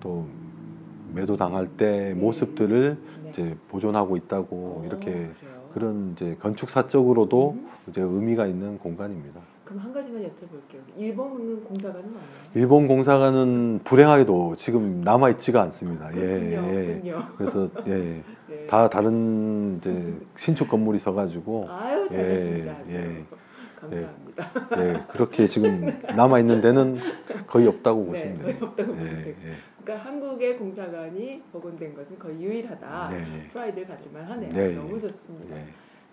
또 0.00 0.26
매도 1.14 1.36
당할 1.36 1.66
때 1.66 2.10
네. 2.10 2.14
모습들을 2.14 2.98
네. 3.22 3.30
이제 3.30 3.56
보존하고 3.68 4.18
있다고 4.18 4.56
어, 4.56 4.82
이렇게 4.86 5.12
그래요? 5.12 5.34
그런 5.72 6.12
이제 6.12 6.36
건축사적으로도 6.40 7.52
음. 7.52 7.68
이제 7.88 8.02
의미가 8.02 8.46
있는 8.46 8.78
공간입니다. 8.78 9.40
그럼 9.68 9.82
한 9.82 9.92
가지만 9.92 10.22
여쭤볼게요. 10.22 10.80
일본은 10.96 11.62
공사관은 11.62 12.06
없나요? 12.06 12.24
일본 12.54 12.88
공사관은 12.88 13.80
불행하게도 13.84 14.56
지금 14.56 15.02
남아 15.02 15.28
있지가 15.30 15.60
않습니다. 15.64 16.10
예, 16.16 16.20
그렇군요. 16.20 16.56
예. 16.56 16.86
그렇군요. 16.86 17.28
그래서 17.36 17.68
예, 17.86 18.22
네. 18.48 18.66
다 18.66 18.88
다른 18.88 19.76
이제 19.76 20.16
신축 20.36 20.70
건물이 20.70 20.98
서가지고 20.98 21.68
아유 21.68 22.08
잘했습니다. 22.08 22.76
예. 22.88 22.94
예. 22.94 23.26
감사합니다. 23.78 24.50
예, 24.78 25.00
그렇게 25.06 25.46
지금 25.46 26.00
남아 26.16 26.38
있는 26.38 26.62
데는 26.62 26.96
거의 27.46 27.66
없다고 27.66 28.04
네, 28.04 28.06
보시면 28.08 28.38
거의 28.38 28.46
됩니다. 28.54 28.66
없다고 28.70 28.90
예, 28.92 28.94
보시면 28.94 29.22
돼요. 29.22 29.34
예. 29.44 29.54
그러니까 29.84 30.08
한국의 30.08 30.56
공사관이 30.56 31.42
복원된 31.52 31.94
것은 31.94 32.18
거의 32.18 32.40
유일하다. 32.40 33.04
네, 33.10 33.16
예. 33.18 33.48
프라이드를 33.48 33.86
가질만 33.86 34.24
하네요. 34.24 34.48
네, 34.48 34.74
너무 34.76 34.94
예. 34.94 34.98
좋습니다. 34.98 35.56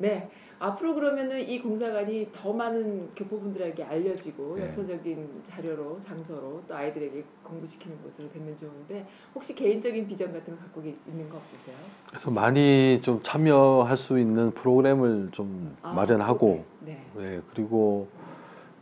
예. 0.02 0.08
네. 0.08 0.30
앞으로 0.58 0.96
그러면은 0.96 1.48
이 1.48 1.60
공사관이 1.62 2.30
더 2.32 2.54
많은 2.54 3.10
교포분들에게 3.14 3.84
알려지고 3.84 4.56
네. 4.58 4.66
역사적인 4.68 5.42
자료로 5.44 6.00
장소로 6.00 6.64
또 6.66 6.74
아이들에게 6.76 7.24
공부시키는 7.44 8.02
곳으로 8.02 8.30
되면 8.32 8.56
좋은데 8.58 9.06
혹시 9.34 9.54
개인적인 9.54 10.08
비전 10.08 10.32
같은 10.32 10.56
거 10.56 10.62
갖고 10.62 10.82
계- 10.82 10.96
있는 11.08 11.30
거 11.30 11.38
없으세요? 11.38 11.76
그래서 12.08 12.32
많이 12.32 13.02
좀 13.02 13.22
참여할 13.22 13.98
수 13.98 14.18
있는 14.18 14.52
프로그램을 14.52 15.30
좀 15.32 15.76
아, 15.82 15.92
마련하고 15.94 16.64
네. 16.80 17.06
네, 17.18 17.42
그리고 17.54 18.08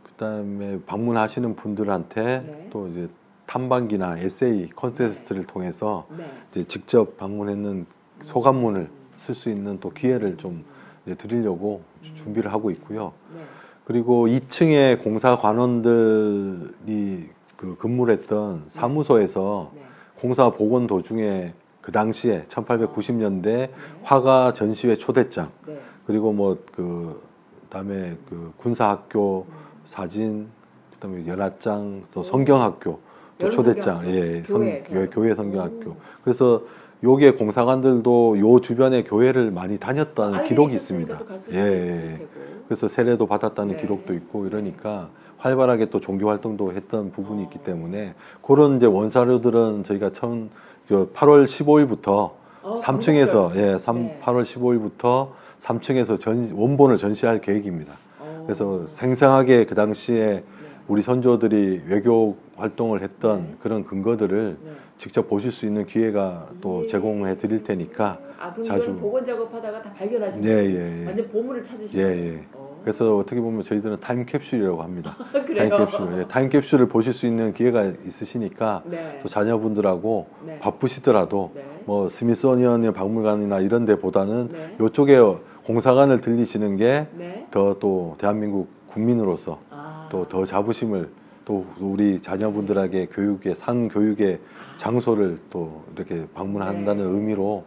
그다음에 0.04 0.80
방문하시는 0.86 1.56
분들한테 1.56 2.22
네. 2.46 2.68
또 2.70 2.86
이제 2.86 3.08
탐방기나 3.46 4.18
에세이 4.18 4.70
컨테스트를 4.70 5.44
통해서 5.44 6.06
네. 6.16 6.30
이제 6.50 6.64
직접 6.64 7.16
방문했는 7.16 7.84
소감문을 8.20 8.88
쓸 9.16 9.34
수 9.34 9.50
있는 9.50 9.80
또 9.80 9.90
기회를 9.90 10.36
좀 10.36 10.58
이제 10.60 10.83
드리려고 11.12 11.82
주- 12.00 12.14
준비를 12.14 12.50
하고 12.52 12.70
있고요. 12.70 13.12
네. 13.34 13.40
그리고 13.84 14.26
2층에 14.26 15.02
공사 15.02 15.36
관원들이 15.36 17.28
그 17.56 17.76
근무를 17.76 18.14
했던 18.18 18.64
사무소에서 18.68 19.70
네. 19.74 19.82
공사 20.18 20.48
복원 20.50 20.86
도중에 20.86 21.52
그 21.82 21.92
당시에 21.92 22.44
1890년대 22.48 23.68
화가 24.02 24.54
전시회 24.54 24.96
초대장 24.96 25.50
네. 25.66 25.78
그리고 26.06 26.32
뭐그 26.32 27.22
그다음에 27.64 28.16
그 28.28 28.52
군사학교 28.56 29.46
사진 29.84 30.48
그다음에 30.94 31.26
연합장 31.26 32.04
또 32.14 32.22
성경학교 32.22 33.00
또 33.38 33.50
초대장 33.50 34.02
성경학교, 34.02 34.10
예, 34.36 34.42
성. 34.42 34.58
교회, 34.84 35.06
교회 35.08 35.34
성경학교 35.34 35.90
오. 35.90 35.96
그래서 36.22 36.62
요게 37.04 37.32
공사관들도 37.32 38.38
요 38.40 38.60
주변에 38.60 39.04
교회를 39.04 39.50
많이 39.50 39.78
다녔다는 39.78 40.34
아이들이 40.36 40.48
기록이 40.48 40.74
있습니다. 40.74 41.20
예, 41.52 41.58
예. 41.58 42.26
그래서 42.66 42.88
세례도 42.88 43.26
받았다는 43.26 43.76
네. 43.76 43.82
기록도 43.82 44.14
있고 44.14 44.46
이러니까 44.46 45.10
활발하게 45.36 45.86
또 45.86 46.00
종교 46.00 46.30
활동도 46.30 46.72
했던 46.72 47.12
부분이 47.12 47.42
어. 47.42 47.44
있기 47.44 47.58
때문에 47.58 48.14
그런 48.40 48.76
이제 48.76 48.86
원사료들은 48.86 49.84
저희가 49.84 50.10
처음 50.12 50.48
저 50.86 51.08
8월 51.08 51.44
15일부터 51.44 52.30
어, 52.62 52.74
3층에서 52.74 53.32
방문별. 53.50 53.74
예, 53.74 53.78
3, 53.78 54.02
네. 54.02 54.20
8월 54.24 54.42
15일부터 54.42 55.32
3층에서 55.58 56.18
전 56.18 56.52
원본을 56.54 56.96
전시할 56.96 57.42
계획입니다. 57.42 57.92
어. 58.18 58.44
그래서 58.46 58.86
생생하게 58.86 59.66
그 59.66 59.74
당시에 59.74 60.26
네. 60.26 60.44
우리 60.86 61.00
선조들이 61.02 61.82
외교 61.88 62.36
활동을 62.56 63.00
했던 63.02 63.42
네. 63.42 63.54
그런 63.60 63.84
근거들을 63.84 64.56
네. 64.62 64.70
직접 64.96 65.28
보실 65.28 65.50
수 65.50 65.66
있는 65.66 65.86
기회가 65.86 66.48
또 66.60 66.82
예. 66.84 66.86
제공을 66.86 67.28
해 67.30 67.36
드릴 67.36 67.62
테니까 67.62 68.18
아 68.38 68.52
그럼 68.52 68.64
자주- 68.66 68.94
복원 68.96 69.24
작업하다가 69.24 69.82
다 69.82 69.92
발견하신 69.94 70.44
예? 70.44 70.48
예, 70.50 71.00
예. 71.02 71.06
완전 71.06 71.28
보물을 71.28 71.62
찾으신 71.62 71.98
예, 72.00 72.04
거예요? 72.04 72.24
예. 72.34 72.44
어. 72.52 72.80
그래서 72.82 73.16
어떻게 73.16 73.40
보면 73.40 73.62
저희들은 73.62 73.96
타임캡슐이라고 74.00 74.82
합니다. 74.82 75.16
그래요? 75.32 75.70
타임캡슐. 75.70 76.18
예, 76.18 76.22
타임캡슐을 76.24 76.86
보실 76.88 77.14
수 77.14 77.26
있는 77.26 77.54
기회가 77.54 77.84
있으시니까 78.04 78.82
네. 78.84 79.18
또 79.22 79.28
자녀분들하고 79.28 80.26
네. 80.46 80.58
바쁘시더라도 80.58 81.52
네. 81.54 81.64
뭐 81.86 82.08
스미소니언의 82.10 82.92
박물관이나 82.92 83.60
이런 83.60 83.86
데보다는 83.86 84.48
네. 84.52 84.76
요쪽에 84.80 85.18
공사관을 85.64 86.20
들리시는 86.20 86.76
게 86.76 87.06
네. 87.16 87.46
더또 87.50 88.16
대한민국 88.18 88.68
국민으로서 88.88 89.60
아. 89.70 89.73
또 90.10 90.26
더 90.28 90.44
자부심을 90.44 91.10
또 91.44 91.64
우리 91.80 92.20
자녀분들에게 92.20 93.06
교육의 93.06 93.54
산 93.54 93.88
교육의 93.88 94.40
장소를 94.76 95.38
또 95.50 95.82
이렇게 95.94 96.26
방문한다는 96.34 97.04
네. 97.06 97.10
의미로 97.18 97.64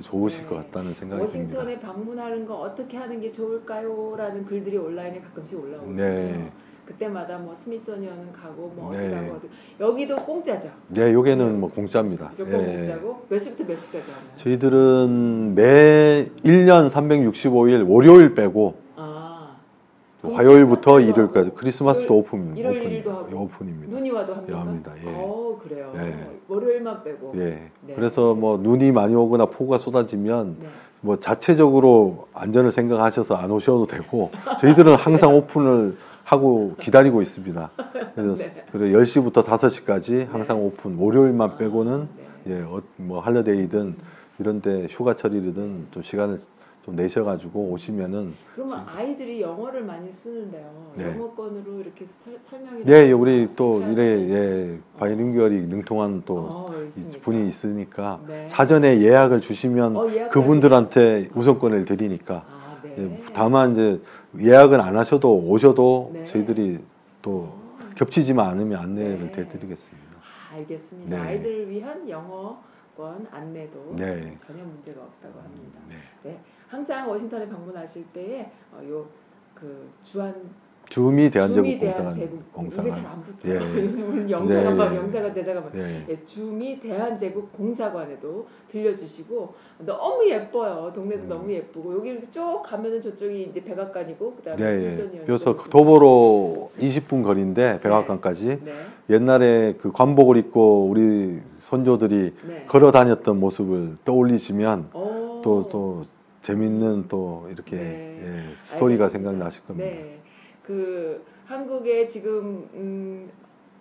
좋으실 0.00 0.42
네. 0.42 0.46
것 0.48 0.54
같다는 0.56 0.94
생각이 0.94 1.26
듭니다. 1.26 1.58
워싱턴에 1.58 1.80
방문하는 1.80 2.46
거 2.46 2.54
어떻게 2.56 2.96
하는 2.96 3.20
게 3.20 3.30
좋을까요? 3.32 4.14
라는 4.16 4.44
글들이 4.44 4.76
온라인에 4.76 5.20
가끔씩 5.20 5.58
올라오거든요. 5.58 5.96
네. 5.96 6.52
그때마다 6.86 7.36
뭐 7.38 7.52
스미소니언은 7.52 8.32
가고 8.32 8.72
뭐 8.76 8.90
어디 8.90 8.98
네. 8.98 9.10
가고 9.10 9.36
어디 9.38 9.48
여기도 9.80 10.14
공짜죠. 10.16 10.70
네, 10.88 11.12
요게는 11.12 11.58
뭐 11.58 11.68
공짜입니다. 11.70 12.28
무조건 12.28 12.60
예. 12.60 12.76
공짜고 12.76 13.26
몇 13.28 13.38
시부터 13.40 13.64
몇 13.64 13.76
시까지 13.76 14.04
하나요? 14.08 14.36
저희들은 14.36 15.54
매 15.56 16.30
1년 16.44 16.88
365일 16.88 17.88
월요일 17.88 18.34
빼고 18.36 18.74
아 18.76 18.85
화요일부터 20.34 20.92
크리스마스도 20.94 21.00
일요일까지 21.00 21.50
크리스마스도 21.54 22.04
일요일- 22.14 22.20
오픈 22.20 22.56
일요일 22.56 22.76
오픈 22.78 22.90
일도 22.90 23.10
하고. 23.12 23.38
오픈입니다. 23.42 23.94
눈이 23.96 24.10
와도 24.10 24.34
합니까? 24.34 24.52
예, 24.52 24.58
합니다. 24.60 24.92
예. 25.04 25.12
어 25.14 25.58
그래요. 25.62 25.92
예. 25.96 26.14
월요일만 26.48 27.02
빼고. 27.04 27.32
예. 27.36 27.70
네. 27.82 27.94
그래서 27.94 28.34
뭐 28.34 28.58
눈이 28.58 28.92
많이 28.92 29.14
오거나 29.14 29.46
폭우가 29.46 29.78
쏟아지면 29.78 30.56
네. 30.60 30.66
뭐 31.00 31.16
자체적으로 31.16 32.28
안전을 32.34 32.72
생각하셔서 32.72 33.34
안 33.36 33.50
오셔도 33.50 33.86
되고 33.86 34.30
저희들은 34.58 34.94
항상 34.96 35.34
오픈을 35.36 35.96
하고 36.24 36.74
기다리고 36.80 37.22
있습니다. 37.22 37.70
그래서 38.14 38.34
네. 38.42 38.64
그래 38.72 38.90
10시부터 38.92 39.44
5시까지 39.44 40.28
항상 40.30 40.60
오픈. 40.64 40.96
월요일만 40.98 41.56
빼고는 41.58 42.08
네. 42.44 42.58
예, 42.58 42.62
어, 42.62 42.80
뭐 42.96 43.20
holiday든 43.20 43.96
이런데 44.38 44.86
휴가철이든 44.90 45.86
좀 45.90 46.02
시간을 46.02 46.38
좀 46.86 46.94
내셔가지고 46.94 47.64
오시면은 47.70 48.32
그러면 48.54 48.86
아이들이 48.88 49.40
영어를 49.42 49.82
많이 49.82 50.10
쓰는데요. 50.12 50.92
네. 50.94 51.08
영어권으로 51.08 51.80
이렇게 51.80 52.06
설, 52.06 52.36
설명이 52.40 52.84
예, 52.86 53.08
예, 53.08 53.12
우리 53.12 53.48
또 53.56 53.80
잘- 53.80 53.92
이래 53.92 54.04
예 54.30 54.78
바이링구얼이 54.96 55.62
능통한 55.62 56.22
또 56.24 56.36
어? 56.38 56.66
분이 57.22 57.48
있으니까 57.48 58.20
네. 58.28 58.46
사전에 58.46 59.00
예약을 59.02 59.40
주시면 59.40 59.96
어, 59.96 60.08
예약을 60.08 60.28
그분들한테 60.28 61.28
우선권을 61.34 61.86
드리니까 61.86 62.44
아, 62.48 62.78
네. 62.84 62.94
예, 62.98 63.22
다만 63.32 63.72
이제 63.72 64.00
예약은 64.40 64.80
안 64.80 64.96
하셔도 64.96 65.36
오셔도 65.40 66.10
네. 66.14 66.24
저희들이 66.24 66.78
또 67.20 67.52
겹치지만 67.96 68.48
않으면 68.50 68.78
안내를 68.78 69.32
네. 69.32 69.40
해드리겠습니다. 69.42 70.06
아, 70.18 70.54
알겠습니다. 70.54 71.16
네. 71.16 71.20
아이들을 71.30 71.68
위한 71.68 72.08
영어권 72.08 73.26
안내도 73.32 73.94
네. 73.96 74.36
전혀 74.38 74.62
문제가 74.62 75.00
없다고 75.02 75.40
합니다. 75.40 75.80
네. 75.88 75.96
네. 76.22 76.40
항상 76.68 77.08
워싱턴에 77.08 77.48
방문하실 77.48 78.04
때에 78.12 78.50
어, 78.72 78.80
요그 78.82 79.90
주한 80.02 80.34
주미 80.88 81.28
대한제국 81.28 81.80
공사관 81.80 82.16
이게 82.16 82.28
공사관 82.52 82.90
잘안 82.90 83.22
붙어요. 83.22 83.52
예, 83.52 83.60
예. 83.60 83.86
요즘은 83.86 84.30
영사관 84.30 84.76
막 84.76 84.90
네. 84.90 84.96
영사관 84.96 85.34
대사관 85.34 85.72
네. 85.72 86.06
예, 86.08 86.24
주미 86.24 86.80
대한제국 86.80 87.52
공사관에도 87.52 88.46
들려주시고 88.68 89.54
너무 89.80 90.28
예뻐요. 90.28 90.92
동네도 90.94 91.24
음. 91.24 91.28
너무 91.28 91.52
예쁘고 91.52 91.96
여기 91.96 92.20
쭉 92.30 92.62
가면은 92.64 93.00
저쪽이 93.00 93.44
이제 93.50 93.62
백악관이고 93.64 94.36
그다음에 94.36 94.62
네, 94.62 94.86
예. 94.86 94.90
스미소니언 94.92 95.26
그래서 95.26 95.56
도보로 95.56 96.70
20분 96.78 97.22
거리인데 97.24 97.80
백악관까지 97.80 98.60
네. 98.64 98.72
옛날에 99.10 99.74
그 99.80 99.90
관복을 99.90 100.36
입고 100.36 100.86
우리 100.86 101.40
손조들이 101.46 102.32
네. 102.46 102.64
걸어 102.66 102.92
다녔던 102.92 103.38
모습을 103.40 103.96
떠올리시면 104.04 104.90
어. 104.92 105.40
또또 105.42 106.02
재밌는 106.50 107.08
또 107.08 107.48
이렇게 107.50 107.76
네. 107.76 108.18
예, 108.22 108.54
스토리가 108.56 109.06
알겠습니다. 109.06 109.08
생각나실 109.08 109.64
겁니다. 109.64 109.90
네. 109.90 110.20
그 110.62 111.24
한국에 111.44 112.06
지금 112.06 112.68
음, 112.74 113.28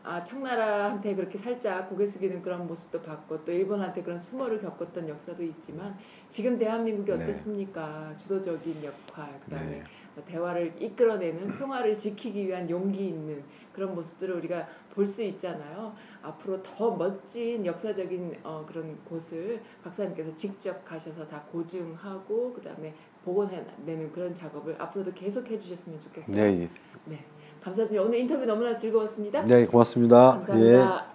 아 0.03 0.23
청나라한테 0.23 1.13
그렇게 1.13 1.37
살짝 1.37 1.87
고개 1.89 2.07
숙이는 2.07 2.41
그런 2.41 2.65
모습도 2.65 3.03
봤고 3.03 3.45
또 3.45 3.51
일본한테 3.51 4.01
그런 4.01 4.17
수모를 4.17 4.59
겪었던 4.61 5.07
역사도 5.07 5.43
있지만 5.43 5.95
지금 6.29 6.57
대한민국이 6.57 7.11
네. 7.11 7.23
어떻습니까? 7.23 8.15
주도적인 8.17 8.83
역할 8.83 9.39
그다음에 9.41 9.69
네. 9.69 9.83
뭐 10.15 10.23
대화를 10.25 10.73
이끌어내는 10.79 11.59
평화를 11.59 11.95
지키기 11.97 12.47
위한 12.47 12.67
용기 12.67 13.09
있는 13.09 13.43
그런 13.73 13.93
모습들을 13.93 14.33
우리가 14.35 14.67
볼 14.95 15.05
수 15.05 15.21
있잖아요. 15.23 15.93
앞으로 16.25 16.61
더 16.63 16.91
멋진 16.91 17.65
역사적인 17.65 18.39
어, 18.43 18.65
그런 18.67 18.97
곳을 19.05 19.61
박사님께서 19.83 20.35
직접 20.35 20.83
가셔서 20.85 21.27
다 21.27 21.43
고증하고 21.51 22.53
그다음에 22.53 22.93
복원해내는 23.23 24.11
그런 24.11 24.33
작업을 24.33 24.75
앞으로도 24.79 25.13
계속 25.13 25.49
해주셨으면 25.49 25.99
좋겠어요. 25.99 26.35
네, 26.35 26.61
예. 26.61 26.69
네. 27.05 27.25
감사드립니다. 27.61 28.03
오늘 28.03 28.19
인터뷰 28.19 28.45
너무나 28.45 28.75
즐거웠습니다. 28.75 29.43
네, 29.45 29.65
고맙습니다. 29.65 30.15
예. 30.15 30.45
감사합니다. 30.45 31.14